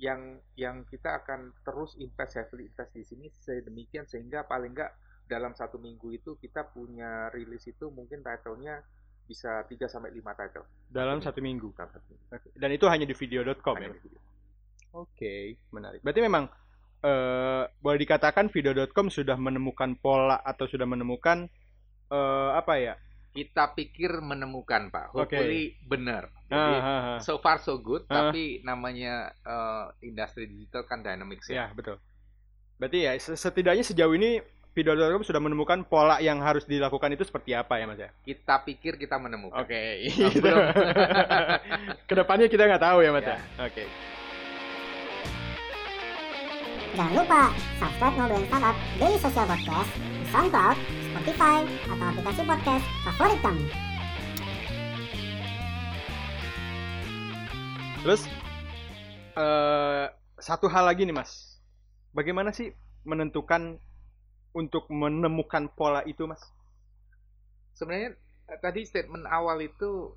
Yang 0.00 0.40
yang 0.56 0.76
kita 0.88 1.20
akan 1.20 1.52
terus 1.60 1.92
invest 2.00 2.40
heavily 2.40 2.72
invest 2.72 2.96
di 2.96 3.04
sini 3.04 3.26
sedemikian 3.36 4.08
sehingga 4.08 4.48
paling 4.48 4.72
nggak 4.72 4.92
dalam 5.28 5.52
satu 5.52 5.76
minggu 5.76 6.08
itu 6.16 6.40
kita 6.40 6.72
punya 6.72 7.28
rilis 7.36 7.68
itu 7.68 7.92
mungkin 7.92 8.24
title-nya 8.24 8.80
bisa 9.28 9.62
3 9.68 9.76
sampai 9.86 10.10
5 10.10 10.24
title 10.40 10.66
Dalam 10.90 11.20
Satu 11.22 11.38
minggu. 11.38 11.70
dalam 11.76 11.90
satu 11.92 12.06
minggu. 12.10 12.58
Dan 12.58 12.70
itu 12.74 12.88
hanya 12.90 13.06
di 13.06 13.14
video.com 13.14 13.76
ya. 13.78 13.92
Oke, 14.96 15.54
menarik. 15.70 16.02
Berarti 16.02 16.18
memang 16.18 16.50
eh, 17.00 17.62
boleh 17.80 17.98
dikatakan 17.98 18.48
video.com 18.48 19.08
sudah 19.08 19.36
menemukan 19.36 19.96
pola 19.96 20.40
atau 20.40 20.64
sudah 20.64 20.84
menemukan 20.84 21.48
eh, 22.08 22.50
apa 22.52 22.74
ya? 22.76 22.94
Kita 23.30 23.70
pikir 23.78 24.18
menemukan 24.18 24.90
Pak, 24.90 25.14
hopefully 25.14 25.78
benar. 25.86 26.34
Ah, 26.50 26.50
Jadi 26.50 26.74
ah, 26.76 26.90
ah. 27.14 27.18
so 27.22 27.38
far 27.38 27.62
so 27.62 27.78
good, 27.78 28.02
tapi 28.10 28.58
namanya 28.66 29.30
eh, 29.40 29.86
industri 30.02 30.50
digital 30.50 30.82
kan 30.82 31.00
dynamics 31.00 31.46
Ya, 31.46 31.70
ya. 31.70 31.74
betul. 31.74 32.02
Berarti 32.80 32.98
ya 33.06 33.12
se- 33.16 33.38
setidaknya 33.38 33.86
sejauh 33.86 34.10
ini 34.18 34.42
video.com 34.70 35.22
sudah 35.22 35.38
menemukan 35.38 35.82
pola 35.86 36.18
yang 36.18 36.42
harus 36.42 36.62
dilakukan 36.66 37.10
itu 37.14 37.22
seperti 37.22 37.54
apa 37.54 37.78
ya, 37.78 37.84
Mas 37.86 37.98
ya? 38.02 38.10
Kita 38.22 38.62
pikir 38.62 38.98
kita 38.98 39.18
menemukan. 39.18 39.62
Oke. 39.62 40.10
Belum. 40.38 40.62
Ke 42.08 42.14
depannya 42.14 42.46
kita 42.46 42.66
nggak 42.66 42.82
tahu 42.82 42.98
ya, 43.02 43.10
Mas 43.14 43.26
ya. 43.26 43.34
Ya. 43.34 43.38
Oke. 43.66 43.84
Jangan 46.90 47.22
lupa 47.22 47.54
subscribe 47.78 48.14
Ngobrolin 48.18 48.46
Startup 48.50 48.76
Daily 48.98 49.18
Social 49.22 49.46
Podcast 49.46 49.90
di 49.94 50.24
SoundCloud, 50.34 50.76
Spotify, 51.06 51.58
atau 51.86 52.06
aplikasi 52.10 52.42
podcast 52.42 52.86
favorit 53.06 53.38
kamu. 53.46 53.64
Terus 58.02 58.22
eh 59.38 60.06
satu 60.42 60.66
hal 60.66 60.90
lagi 60.90 61.06
nih, 61.06 61.14
Mas. 61.14 61.62
Bagaimana 62.10 62.50
sih 62.50 62.74
menentukan 63.06 63.78
untuk 64.50 64.90
menemukan 64.90 65.70
pola 65.70 66.02
itu, 66.10 66.26
Mas? 66.26 66.42
Sebenarnya 67.78 68.18
eh, 68.50 68.58
tadi 68.58 68.82
statement 68.82 69.30
awal 69.30 69.62
itu 69.62 70.10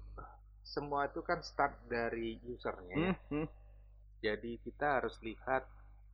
semua 0.66 1.06
itu 1.06 1.22
kan 1.22 1.38
start 1.46 1.78
dari 1.86 2.42
usernya. 2.50 2.96
ya. 2.98 3.14
Hmm, 3.14 3.46
hmm. 3.46 3.48
Jadi 4.26 4.58
kita 4.66 4.98
harus 4.98 5.22
lihat 5.22 5.70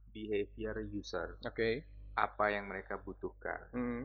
behavior 0.10 0.76
user, 0.84 1.38
Oke. 1.46 1.86
apa 2.16 2.46
yang 2.52 2.68
mereka 2.68 2.98
butuhkan. 2.98 3.60
Hmm. 3.72 4.04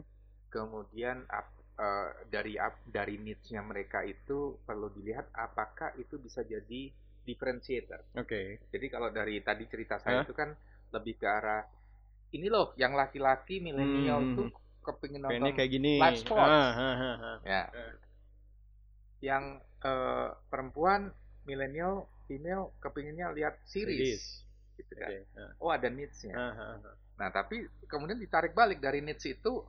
Kemudian 0.49 1.27
ap- 1.27 1.51
eh, 1.75 2.11
dari 2.31 2.55
ap- 2.55 2.85
dari 2.87 3.19
needs-nya 3.19 3.61
mereka 3.61 4.07
itu 4.07 4.61
perlu 4.63 4.93
dilihat 4.95 5.33
apakah 5.35 5.97
itu 5.99 6.15
bisa 6.17 6.45
jadi 6.45 6.93
differentiator. 7.25 8.05
Oke. 8.15 8.61
Jadi 8.71 8.87
kalau 8.87 9.09
dari 9.11 9.41
tadi 9.41 9.65
cerita 9.67 9.97
saya 9.99 10.21
Hah? 10.21 10.25
itu 10.29 10.37
kan 10.37 10.53
lebih 10.93 11.19
ke 11.19 11.27
arah 11.27 11.65
ini 12.31 12.47
loh 12.47 12.71
yang 12.77 12.93
laki-laki 12.95 13.59
milenial 13.59 14.21
Hmm. 14.21 14.37
tuh 14.37 14.49
kepingin 14.85 15.25
Kayaknya 15.25 15.41
nonton 15.49 15.57
kayak 15.57 15.71
gini. 15.73 15.93
live 15.97 16.21
sports. 16.21 16.45
Ah, 16.45 16.71
ah, 16.71 16.95
ah, 16.95 17.17
ah. 17.17 17.37
ya. 17.43 17.63
Eh. 17.73 17.95
Yang 19.25 19.45
eh, 19.85 20.29
perempuan 20.53 21.09
milenial 21.45 22.09
female 22.25 22.73
kepinginnya 22.81 23.33
lihat 23.33 23.61
series, 23.65 24.44
gitu 24.79 24.93
kan. 24.99 25.11
Oke. 25.11 25.39
ah, 25.39 25.53
Oh 25.63 25.71
ada 25.71 25.89
needs-nya. 25.91 26.35
ah, 26.35 26.55
ah. 26.55 26.95
Nah 27.21 27.29
tapi 27.31 27.65
kemudian 27.87 28.19
ditarik 28.19 28.53
balik 28.53 28.79
dari 28.83 29.01
needs 29.01 29.25
itu 29.27 29.63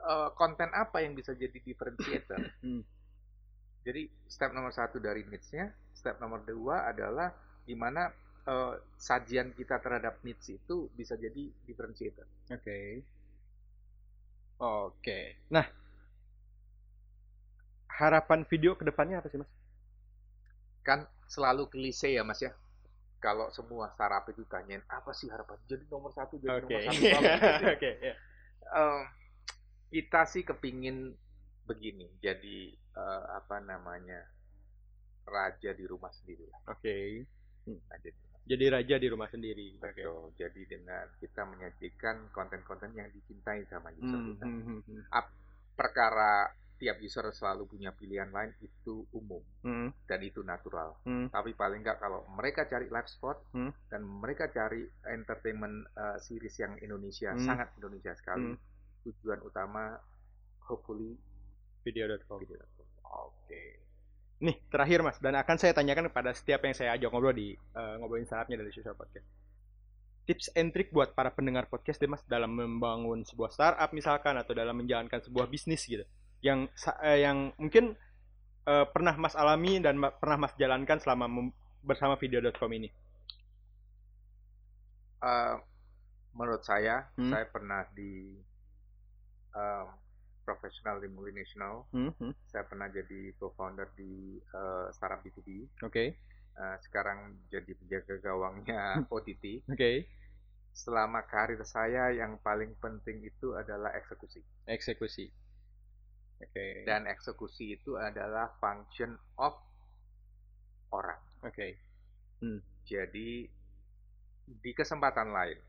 eh, 0.00 0.28
konten 0.34 0.70
apa 0.74 1.02
yang 1.04 1.14
bisa 1.14 1.32
jadi 1.34 1.56
differentiator. 1.60 2.40
Hmm. 2.64 2.82
Jadi 3.80 4.12
step 4.28 4.52
nomor 4.52 4.76
satu 4.76 5.00
dari 5.00 5.24
needs-nya, 5.24 5.72
step 5.96 6.20
nomor 6.20 6.44
dua 6.44 6.84
adalah 6.92 7.32
di 7.64 7.72
mana 7.72 8.12
eh, 8.44 8.74
sajian 9.00 9.56
kita 9.56 9.80
terhadap 9.80 10.20
needs 10.26 10.46
itu 10.52 10.90
bisa 10.92 11.16
jadi 11.16 11.48
differentiator. 11.64 12.26
Oke. 12.52 13.00
Oke. 14.60 15.40
Nah, 15.48 15.64
harapan 17.88 18.44
video 18.44 18.76
ke 18.76 18.84
depannya 18.84 19.20
apa 19.20 19.28
sih, 19.32 19.40
Mas? 19.40 19.48
Kan 20.84 21.08
selalu 21.28 21.68
klise 21.72 22.12
ya 22.12 22.22
mas 22.26 22.40
ya. 22.42 22.52
Kalau 23.20 23.52
semua 23.52 23.92
startup 23.92 24.24
itu 24.32 24.48
tanyain 24.48 24.80
apa 24.88 25.12
sih 25.12 25.28
harapan 25.28 25.60
jadi 25.68 25.84
nomor 25.92 26.10
satu 26.16 26.40
jadi 26.40 26.64
Oke. 26.64 26.72
nomor 26.72 26.82
satu 26.88 27.00
gitu. 27.04 27.68
Oke, 27.76 27.90
ya. 28.00 28.14
Eh, 28.70 29.02
kita 29.92 30.24
sih 30.24 30.42
kepingin 30.42 31.12
begini 31.68 32.08
jadi 32.18 32.72
eh, 32.74 33.24
apa 33.36 33.60
namanya 33.60 34.24
raja 35.28 35.70
di 35.76 35.84
rumah 35.84 36.08
sendiri 36.10 36.48
Oke. 36.66 37.28
raja 37.86 38.08
di 38.08 38.18
rumah. 38.18 38.40
Jadi 38.50 38.64
raja 38.66 38.96
di 38.98 39.06
rumah 39.06 39.28
sendiri. 39.30 39.68
Oke. 39.78 40.00
Betul. 40.00 40.32
jadi 40.34 40.62
dengan 40.66 41.06
kita 41.20 41.42
menyajikan 41.44 42.16
konten-konten 42.32 42.90
yang 42.96 43.06
dicintai 43.12 43.68
sama 43.68 43.92
user 43.94 44.16
Hmm, 44.16 44.32
kita 44.34 44.46
hmm, 44.48 44.62
hmm, 44.64 44.80
hmm. 44.88 45.02
perkara 45.76 46.48
tiap 46.80 46.96
user 46.98 47.28
selalu 47.28 47.68
punya 47.68 47.92
pilihan 47.92 48.32
lain 48.32 48.56
itu 48.58 49.04
umum 49.12 49.44
Hmm, 49.60 49.92
dan 50.08 50.20
itu 50.24 50.40
natural 50.40 50.96
hmm. 51.04 51.28
tapi 51.28 51.52
paling 51.52 51.84
nggak 51.84 52.00
kalau 52.00 52.24
mereka 52.32 52.64
cari 52.64 52.88
live 52.88 53.06
spot 53.06 53.36
Hmm. 53.52 53.68
dan 53.86 54.00
mereka 54.00 54.48
cari 54.48 54.80
entertainment 55.04 55.84
uh, 55.92 56.16
series 56.16 56.56
yang 56.56 56.80
Indonesia 56.80 57.30
Hmm. 57.30 57.44
sangat 57.44 57.68
Indonesia 57.76 58.16
sekali 58.16 58.50
Hmm. 58.50 58.58
tujuan 59.04 59.40
utama 59.40 60.00
hopefully 60.64 61.20
Video.com. 61.80 62.36
video. 62.38 62.60
Oke. 63.04 63.80
Nih, 64.40 64.56
terakhir 64.68 65.00
Mas, 65.00 65.16
dan 65.16 65.32
akan 65.32 65.56
saya 65.56 65.72
tanyakan 65.72 66.08
kepada 66.08 66.32
setiap 66.32 66.60
yang 66.60 66.72
saya 66.72 66.92
ajak 66.92 67.08
ngobrol 67.08 67.32
di 67.32 67.52
eh, 67.52 67.94
ngobrolin 67.96 68.24
startupnya 68.24 68.60
dari 68.60 68.68
social 68.68 68.92
podcast. 68.92 69.24
Tips 70.24 70.52
and 70.52 70.70
trick 70.70 70.92
buat 70.92 71.16
para 71.16 71.32
pendengar 71.32 71.66
podcast 71.66 71.96
deh 71.96 72.06
Mas 72.06 72.20
dalam 72.24 72.52
membangun 72.52 73.24
sebuah 73.24 73.48
startup 73.48 73.90
misalkan 73.90 74.36
atau 74.36 74.52
dalam 74.52 74.76
menjalankan 74.76 75.18
sebuah 75.20 75.48
bisnis 75.48 75.82
gitu. 75.82 76.04
Yang 76.40 76.72
eh, 77.04 77.18
yang 77.24 77.52
mungkin 77.60 77.96
eh, 78.66 78.86
pernah 78.92 79.14
Mas 79.16 79.36
alami 79.36 79.80
dan 79.84 79.96
ma- 80.00 80.14
pernah 80.14 80.38
Mas 80.48 80.54
jalankan 80.56 80.98
selama 81.00 81.26
bersama 81.84 82.16
video.com 82.20 82.70
ini. 82.72 82.88
Uh, 85.20 85.60
menurut 86.32 86.64
saya 86.64 87.04
Hmm. 87.20 87.28
saya 87.28 87.44
pernah 87.44 87.84
di 87.92 88.40
um, 89.52 89.86
profesional 90.48 90.96
di 90.96 91.12
multinational 91.12 91.84
Hmm, 91.92 92.08
hmm. 92.16 92.32
saya 92.48 92.64
pernah 92.64 92.88
jadi 92.88 93.36
co-founder 93.36 93.92
di 93.94 94.40
uh, 94.56 94.88
startup 94.96 95.20
B2B 95.20 95.68
Oke. 95.84 96.16
Uh, 96.56 96.76
sekarang 96.82 97.36
jadi 97.52 97.68
penjaga 97.76 98.16
gawangnya 98.24 99.04
OTT 99.12 99.60
Oke. 99.68 100.08
selama 100.72 101.20
karir 101.28 101.60
saya 101.68 102.10
yang 102.16 102.40
paling 102.40 102.72
penting 102.80 103.20
itu 103.22 103.52
adalah 103.54 103.92
eksekusi 103.92 104.40
Eksekusi. 104.66 105.28
Oke. 106.40 106.88
dan 106.88 107.04
eksekusi 107.04 107.76
itu 107.76 108.00
adalah 108.00 108.48
function 108.56 109.12
of 109.36 109.52
orang. 110.90 111.20
Oke. 111.44 111.76
Jadi 112.88 113.44
di 114.50 114.72
kesempatan 114.74 115.30
lain 115.30 115.60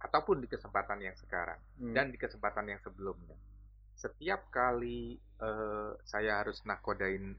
ataupun 0.00 0.40
di 0.40 0.48
kesempatan 0.48 1.00
yang 1.00 1.16
sekarang 1.16 1.58
Hmm. 1.80 1.92
dan 1.92 2.08
di 2.08 2.16
kesempatan 2.16 2.70
yang 2.70 2.80
sebelumnya, 2.80 3.36
setiap 3.96 4.48
kali 4.48 5.18
eh, 5.18 5.90
saya 6.06 6.40
harus 6.40 6.62
nakodain 6.64 7.34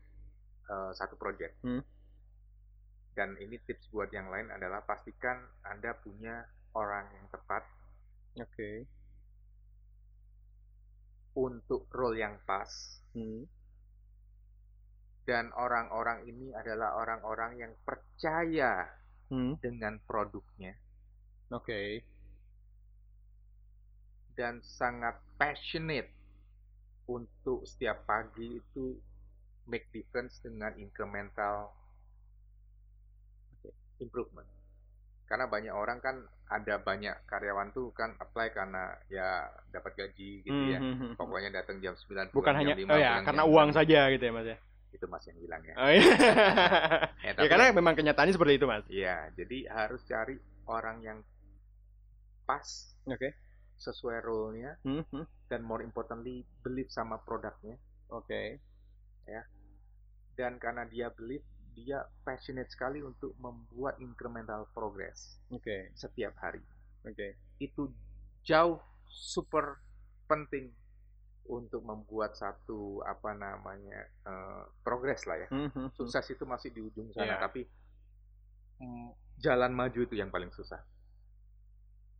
eh, 0.65 0.91
satu 0.93 1.15
project 1.15 1.55
Hmm. 1.63 1.81
dan 3.15 3.37
ini 3.39 3.57
tips 3.63 3.87
buat 3.89 4.11
yang 4.11 4.27
lain 4.29 4.51
adalah 4.51 4.83
pastikan 4.83 5.39
anda 5.63 5.95
punya 5.97 6.45
orang 6.75 7.07
yang 7.15 7.25
tepat 7.31 7.63
Oke. 8.35 8.83
Untuk 11.35 11.87
role 11.91 12.17
yang 12.19 12.39
pas 12.47 12.71
Hmm. 13.15 13.47
dan 15.25 15.51
orang-orang 15.55 16.27
ini 16.27 16.51
adalah 16.55 16.99
orang-orang 16.99 17.55
yang 17.59 17.73
percaya 17.87 18.87
Hmm. 19.31 19.57
dengan 19.63 19.97
produknya 20.03 20.75
Oke. 21.51 22.03
dan 24.35 24.59
sangat 24.59 25.15
passionate 25.39 26.11
untuk 27.07 27.63
setiap 27.63 28.03
pagi 28.03 28.59
itu 28.59 28.99
make 29.65 29.87
difference 29.95 30.41
dengan 30.43 30.75
incremental 30.77 31.71
improvement. 33.97 34.54
Karena 35.25 35.49
banyak 35.49 35.73
orang 35.73 35.97
kan 35.99 36.21
ada 36.45 36.77
banyak 36.77 37.25
karyawan 37.25 37.73
tuh 37.73 37.89
kan 37.91 38.13
apply 38.21 38.53
karena 38.53 38.93
ya 39.09 39.49
dapat 39.73 39.97
gaji 39.97 40.45
gitu 40.45 40.61
ya. 40.69 40.77
Hmm, 40.77 40.93
hmm, 40.93 40.99
hmm. 41.01 41.13
Pokoknya 41.17 41.49
datang 41.49 41.81
jam 41.81 41.97
9 41.97 42.29
Bukan 42.29 42.33
pulang 42.33 42.55
hanya 42.55 42.73
jam 42.77 42.85
5, 42.85 42.93
oh 42.93 42.99
ya 43.01 43.13
karena 43.25 43.43
jam 43.43 43.51
uang 43.51 43.69
6. 43.73 43.77
saja 43.81 43.99
gitu 44.13 44.23
ya 44.23 44.31
Mas 44.31 44.47
ya. 44.47 44.57
Itu 44.93 45.05
Mas 45.09 45.23
yang 45.25 45.37
bilang 45.41 45.61
ya. 45.65 45.75
Oh, 45.75 45.89
iya. 45.89 46.01
Ya, 46.05 46.13
ya 47.25 47.31
tapi- 47.33 47.49
karena 47.49 47.65
memang 47.73 47.93
kenyataannya 47.97 48.33
seperti 48.33 48.53
itu 48.55 48.65
Mas. 48.69 48.85
Iya, 48.85 49.17
jadi 49.33 49.57
harus 49.67 50.01
cari 50.05 50.37
orang 50.69 51.01
yang 51.01 51.19
pas 52.45 52.63
Oke. 53.09 53.33
sesuai 53.75 54.21
role-nya 54.21 54.77
Hmm, 54.85 55.01
hmm. 55.09 55.25
dan 55.49 55.65
more 55.65 55.81
importantly 55.81 56.45
believe 56.61 56.87
sama 56.87 57.17
produknya 57.17 57.75
Oke. 58.07 58.61
dan 60.35 60.59
karena 60.59 60.83
dia 60.85 61.07
believe 61.09 61.41
dia 61.75 62.07
passionate 62.23 62.71
sekali 62.71 63.03
untuk 63.03 63.35
membuat 63.37 63.99
incremental 63.99 64.65
progress 64.71 65.35
Oke. 65.51 65.91
setiap 65.93 66.33
hari. 66.39 66.63
Oke. 67.03 67.35
Itu 67.59 67.91
jauh 68.47 68.79
super 69.11 69.77
penting 70.25 70.71
untuk 71.45 71.85
membuat 71.85 72.33
satu 72.33 73.05
apa 73.05 73.37
namanya 73.37 74.01
eh, 74.25 74.63
progress 74.81 75.29
lah 75.29 75.45
ya. 75.45 75.47
Hmm, 75.53 75.69
hmm, 75.69 75.77
hmm. 75.77 75.89
Sukses 75.93 76.25
itu 76.33 76.43
masih 76.47 76.73
di 76.73 76.81
ujung 76.81 77.11
sana, 77.13 77.37
Iya. 77.37 77.43
tapi 77.45 77.61
mm, 78.81 79.09
jalan 79.43 79.71
maju 79.75 79.99
itu 80.01 80.15
yang 80.17 80.33
paling 80.33 80.49
susah. 80.55 80.81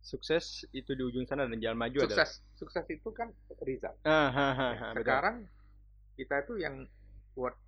Sukses 0.06 0.62
itu 0.70 0.94
di 0.94 1.02
ujung 1.02 1.26
sana 1.26 1.50
dan 1.50 1.58
jalan 1.58 1.74
maju 1.74 2.06
adalah 2.06 2.22
Sukses, 2.22 2.46
sukses 2.54 2.86
itu 2.94 3.10
kan 3.10 3.34
result. 3.66 3.98
Ah, 4.06 4.30
ha, 4.30 4.48
ha, 4.54 4.68
Ya, 4.78 4.94
sekarang 4.94 5.50
kita 6.14 6.46
itu 6.46 6.62
yang 6.62 6.86
what 7.34 7.58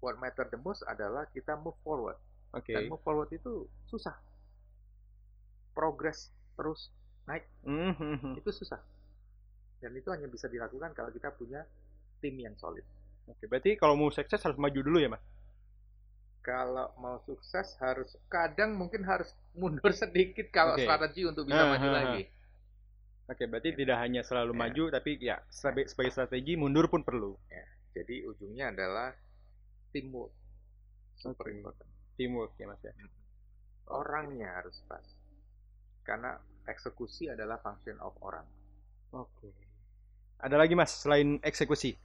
what 0.00 0.16
matter 0.18 0.46
the 0.48 0.58
most 0.60 0.82
adalah 0.86 1.26
kita 1.30 1.54
move 1.58 1.76
forward. 1.82 2.16
Oke. 2.54 2.72
Dan 2.72 2.88
move 2.88 3.02
forward 3.02 3.28
itu 3.34 3.66
susah. 3.90 4.14
Progress 5.74 6.30
terus 6.58 6.90
naik 7.28 7.44
Hmm, 7.62 7.92
hmm, 7.94 8.34
itu 8.40 8.50
susah. 8.50 8.80
Dan 9.78 9.94
itu 9.94 10.08
hanya 10.10 10.26
bisa 10.26 10.50
dilakukan 10.50 10.90
kalau 10.96 11.10
kita 11.14 11.30
punya 11.36 11.62
tim 12.18 12.34
yang 12.34 12.54
solid. 12.58 12.82
Oke, 13.28 13.44
berarti 13.46 13.76
kalau 13.76 13.94
mau 13.94 14.10
sukses 14.10 14.40
harus 14.42 14.58
maju 14.58 14.80
dulu 14.80 14.98
ya, 14.98 15.12
Mas? 15.12 15.22
Kalau 16.42 16.88
mau 16.96 17.20
sukses 17.28 17.76
harus 17.78 18.16
kadang 18.32 18.72
mungkin 18.74 19.04
harus 19.04 19.36
mundur 19.52 19.92
sedikit 20.02 20.48
kalau 20.48 20.74
Oke. 20.74 20.82
strategi 20.88 21.22
untuk 21.28 21.44
bisa 21.44 21.62
Ah, 21.62 21.70
maju 21.76 21.88
lagi. 21.92 22.22
Oke, 23.28 23.44
berarti 23.44 23.76
tidak 23.76 24.00
hanya 24.00 24.24
selalu 24.24 24.56
Ya. 24.56 24.60
maju, 24.64 24.84
tapi 24.88 25.10
ya 25.20 25.36
sebagai, 25.52 25.92
strategi 26.08 26.56
mundur 26.56 26.88
pun 26.88 27.04
perlu. 27.04 27.36
Jadi 27.92 28.24
ujungnya 28.24 28.72
adalah 28.72 29.12
teamwork. 29.94 30.32
Super 31.18 31.46
Oke. 31.50 31.56
important. 31.58 31.90
Teamwork 32.18 32.52
ya, 32.58 32.66
Mas 32.70 32.82
ya. 32.82 32.92
Orangnya 33.88 34.48
harus 34.58 34.78
pas. 34.86 35.04
Karena 36.04 36.36
eksekusi 36.68 37.28
adalah 37.32 37.58
function 37.60 37.96
of 38.04 38.14
orang. 38.20 38.44
Oke. 39.12 39.50
Ada 40.38 40.56
lagi, 40.60 40.78
Mas, 40.78 40.94
selain 40.94 41.42
eksekusi 41.42 41.96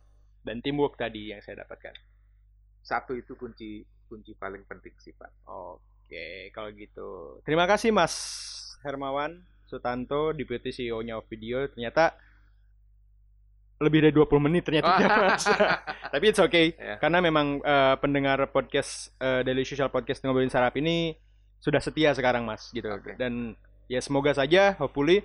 dan 0.43 0.59
teamwork 0.59 0.99
tadi 0.99 1.31
yang 1.31 1.39
saya 1.39 1.63
dapatkan. 1.63 1.95
Satu 2.83 3.15
itu 3.15 3.39
kunci 3.39 3.83
kunci 4.11 4.35
paling 4.35 4.67
penting 4.67 4.93
sih 4.99 5.15
Pak. 5.15 5.47
Oke, 5.47 6.51
kalau 6.51 6.69
gitu. 6.75 7.39
Terima 7.47 7.63
kasih 7.65 7.95
Mas 7.95 8.13
Hermawan 8.83 9.39
Sutanto, 9.65 10.35
Deputy 10.35 10.69
CEO-nya 10.69 11.17
Video. 11.25 11.65
Ternyata 11.71 12.13
lebih 13.83 13.99
dari 14.01 14.13
20 14.15 14.45
menit 14.47 14.63
ternyata 14.63 14.89
ya, 15.03 15.07
Mas. 15.11 15.43
Tapi 16.09 16.25
it's 16.25 16.39
okay 16.39 16.71
Ya. 16.73 16.95
karena 16.97 17.19
memang 17.19 17.59
eh, 17.59 17.95
pendengar 17.99 18.39
podcast 18.49 19.11
eh, 19.19 19.43
Daily 19.43 19.63
Social 19.63 19.91
Podcast 19.91 20.23
ngobrolin 20.23 20.47
sarap 20.47 20.73
ini 20.79 21.13
sudah 21.59 21.83
setia 21.83 22.15
sekarang 22.15 22.47
Mas 22.47 22.71
gitu. 22.71 22.87
Oke. 22.87 23.15
Dan 23.15 23.53
ya 23.85 23.99
semoga 23.99 24.31
saja 24.31 24.73
hopefully 24.79 25.21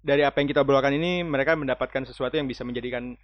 dari 0.00 0.22
apa 0.22 0.38
yang 0.38 0.46
kita 0.46 0.62
obrolkan 0.62 0.94
ini 0.94 1.24
mereka 1.24 1.56
mendapatkan 1.56 2.04
sesuatu 2.04 2.36
yang 2.36 2.46
bisa 2.46 2.62
menjadikan 2.62 3.16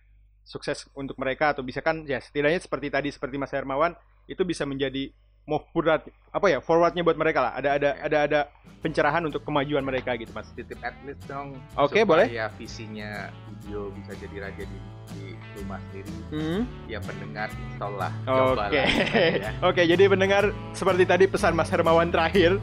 sukses 0.43 0.91
untuk 0.99 1.15
mereka 1.23 1.55
atau 1.55 1.63
bisa 1.63 1.79
kan 1.79 2.03
ya 2.03 2.19
setidaknya 2.19 2.59
seperti 2.59 2.91
tadi 2.91 3.09
seperti 3.15 3.39
Mas 3.39 3.55
Hermawan 3.55 3.95
itu 4.27 4.43
bisa 4.43 4.67
menjadi 4.67 5.15
move 5.45 5.65
forward 5.75 6.03
apa 6.33 6.47
ya 6.49 6.59
forwardnya 6.63 7.03
buat 7.03 7.19
mereka 7.19 7.39
lah 7.45 7.53
ada 7.59 7.69
ada 7.77 7.91
Ya. 7.93 8.07
ada 8.07 8.19
ada 8.25 8.41
pencerahan 8.83 9.23
untuk 9.23 9.47
kemajuan 9.47 9.87
mereka 9.87 10.19
gitu 10.19 10.35
Mas. 10.35 10.51
Titip 10.53 10.83
at 10.83 10.93
least 11.07 11.23
dong. 11.31 11.55
Oke, 11.79 12.03
boleh. 12.03 12.27
Supaya 12.27 12.51
visinya 12.59 13.31
video 13.47 13.95
bisa 13.95 14.13
jadi 14.19 14.37
raja 14.51 14.63
di, 14.67 14.79
di 15.15 15.23
rumah 15.55 15.79
sendiri. 15.89 16.11
Hmm. 16.35 16.61
Ya 16.91 16.99
pendengar 16.99 17.49
install 17.55 17.95
lah. 17.95 18.13
Oke. 18.27 18.83
ya. 19.47 19.51
Oke, 19.63 19.83
jadi 19.87 20.11
pendengar 20.11 20.51
seperti 20.75 21.07
tadi 21.07 21.25
pesan 21.31 21.55
Mas 21.55 21.71
Hermawan 21.71 22.11
terakhir, 22.11 22.59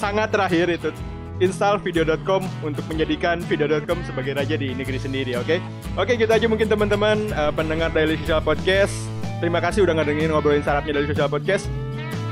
sangat 0.00 0.32
terakhir 0.32 0.72
itu 0.72 0.88
install 1.36 1.84
video.com 1.84 2.48
untuk 2.64 2.88
menjadikan 2.88 3.44
video.com 3.44 4.00
sebagai 4.08 4.32
raja 4.32 4.56
di 4.56 4.72
negeri 4.72 4.96
sendiri, 4.96 5.36
oke? 5.36 5.60
Oke, 6.00 6.16
gitu 6.16 6.32
aja 6.32 6.46
mungkin 6.48 6.64
teman-teman 6.72 7.28
eh, 7.28 7.52
pendengar 7.52 7.92
Daily 7.92 8.16
Social 8.24 8.40
Podcast. 8.40 8.94
Terima 9.42 9.58
kasih 9.60 9.84
udah 9.84 10.00
ngedengerin 10.00 10.32
ngobrolin 10.32 10.64
sarapnya 10.64 10.96
Daily 10.96 11.12
Social 11.12 11.28
Podcast. 11.28 11.66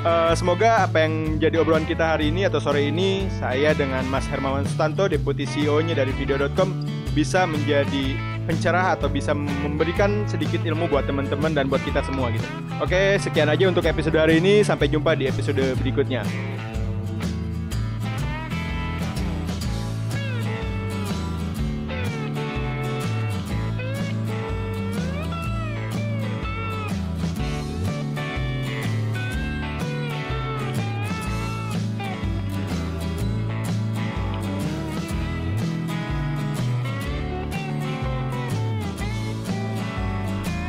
Eh, 0.00 0.32
semoga 0.32 0.88
apa 0.88 1.04
yang 1.04 1.36
jadi 1.36 1.60
obrolan 1.60 1.84
kita 1.84 2.16
hari 2.16 2.32
ini 2.32 2.48
atau 2.48 2.56
sore 2.56 2.88
ini 2.88 3.28
saya 3.36 3.76
dengan 3.76 4.00
Mas 4.08 4.24
Hermawan 4.24 4.64
Sutanto, 4.64 5.04
Deputi 5.04 5.44
CEO-nya 5.44 5.92
dari 5.92 6.08
video.com 6.16 6.72
bisa 7.12 7.44
menjadi 7.44 8.16
pencerah 8.48 8.96
atau 8.96 9.12
bisa 9.12 9.36
memberikan 9.36 10.24
sedikit 10.24 10.64
ilmu 10.64 10.88
buat 10.88 11.04
teman-teman 11.04 11.52
dan 11.52 11.68
buat 11.68 11.84
kita 11.84 12.00
semua 12.08 12.32
gitu. 12.32 12.48
Oke, 12.80 13.20
sekian 13.20 13.52
aja 13.52 13.68
untuk 13.68 13.84
episode 13.84 14.16
hari 14.16 14.40
ini. 14.40 14.64
Sampai 14.64 14.88
jumpa 14.88 15.12
di 15.20 15.28
episode 15.28 15.60
berikutnya. 15.84 16.24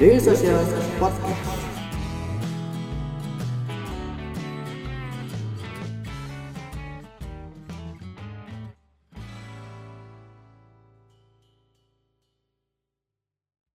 Daily 0.00 0.18
Social 0.18 0.64
Podcast. 0.98 1.49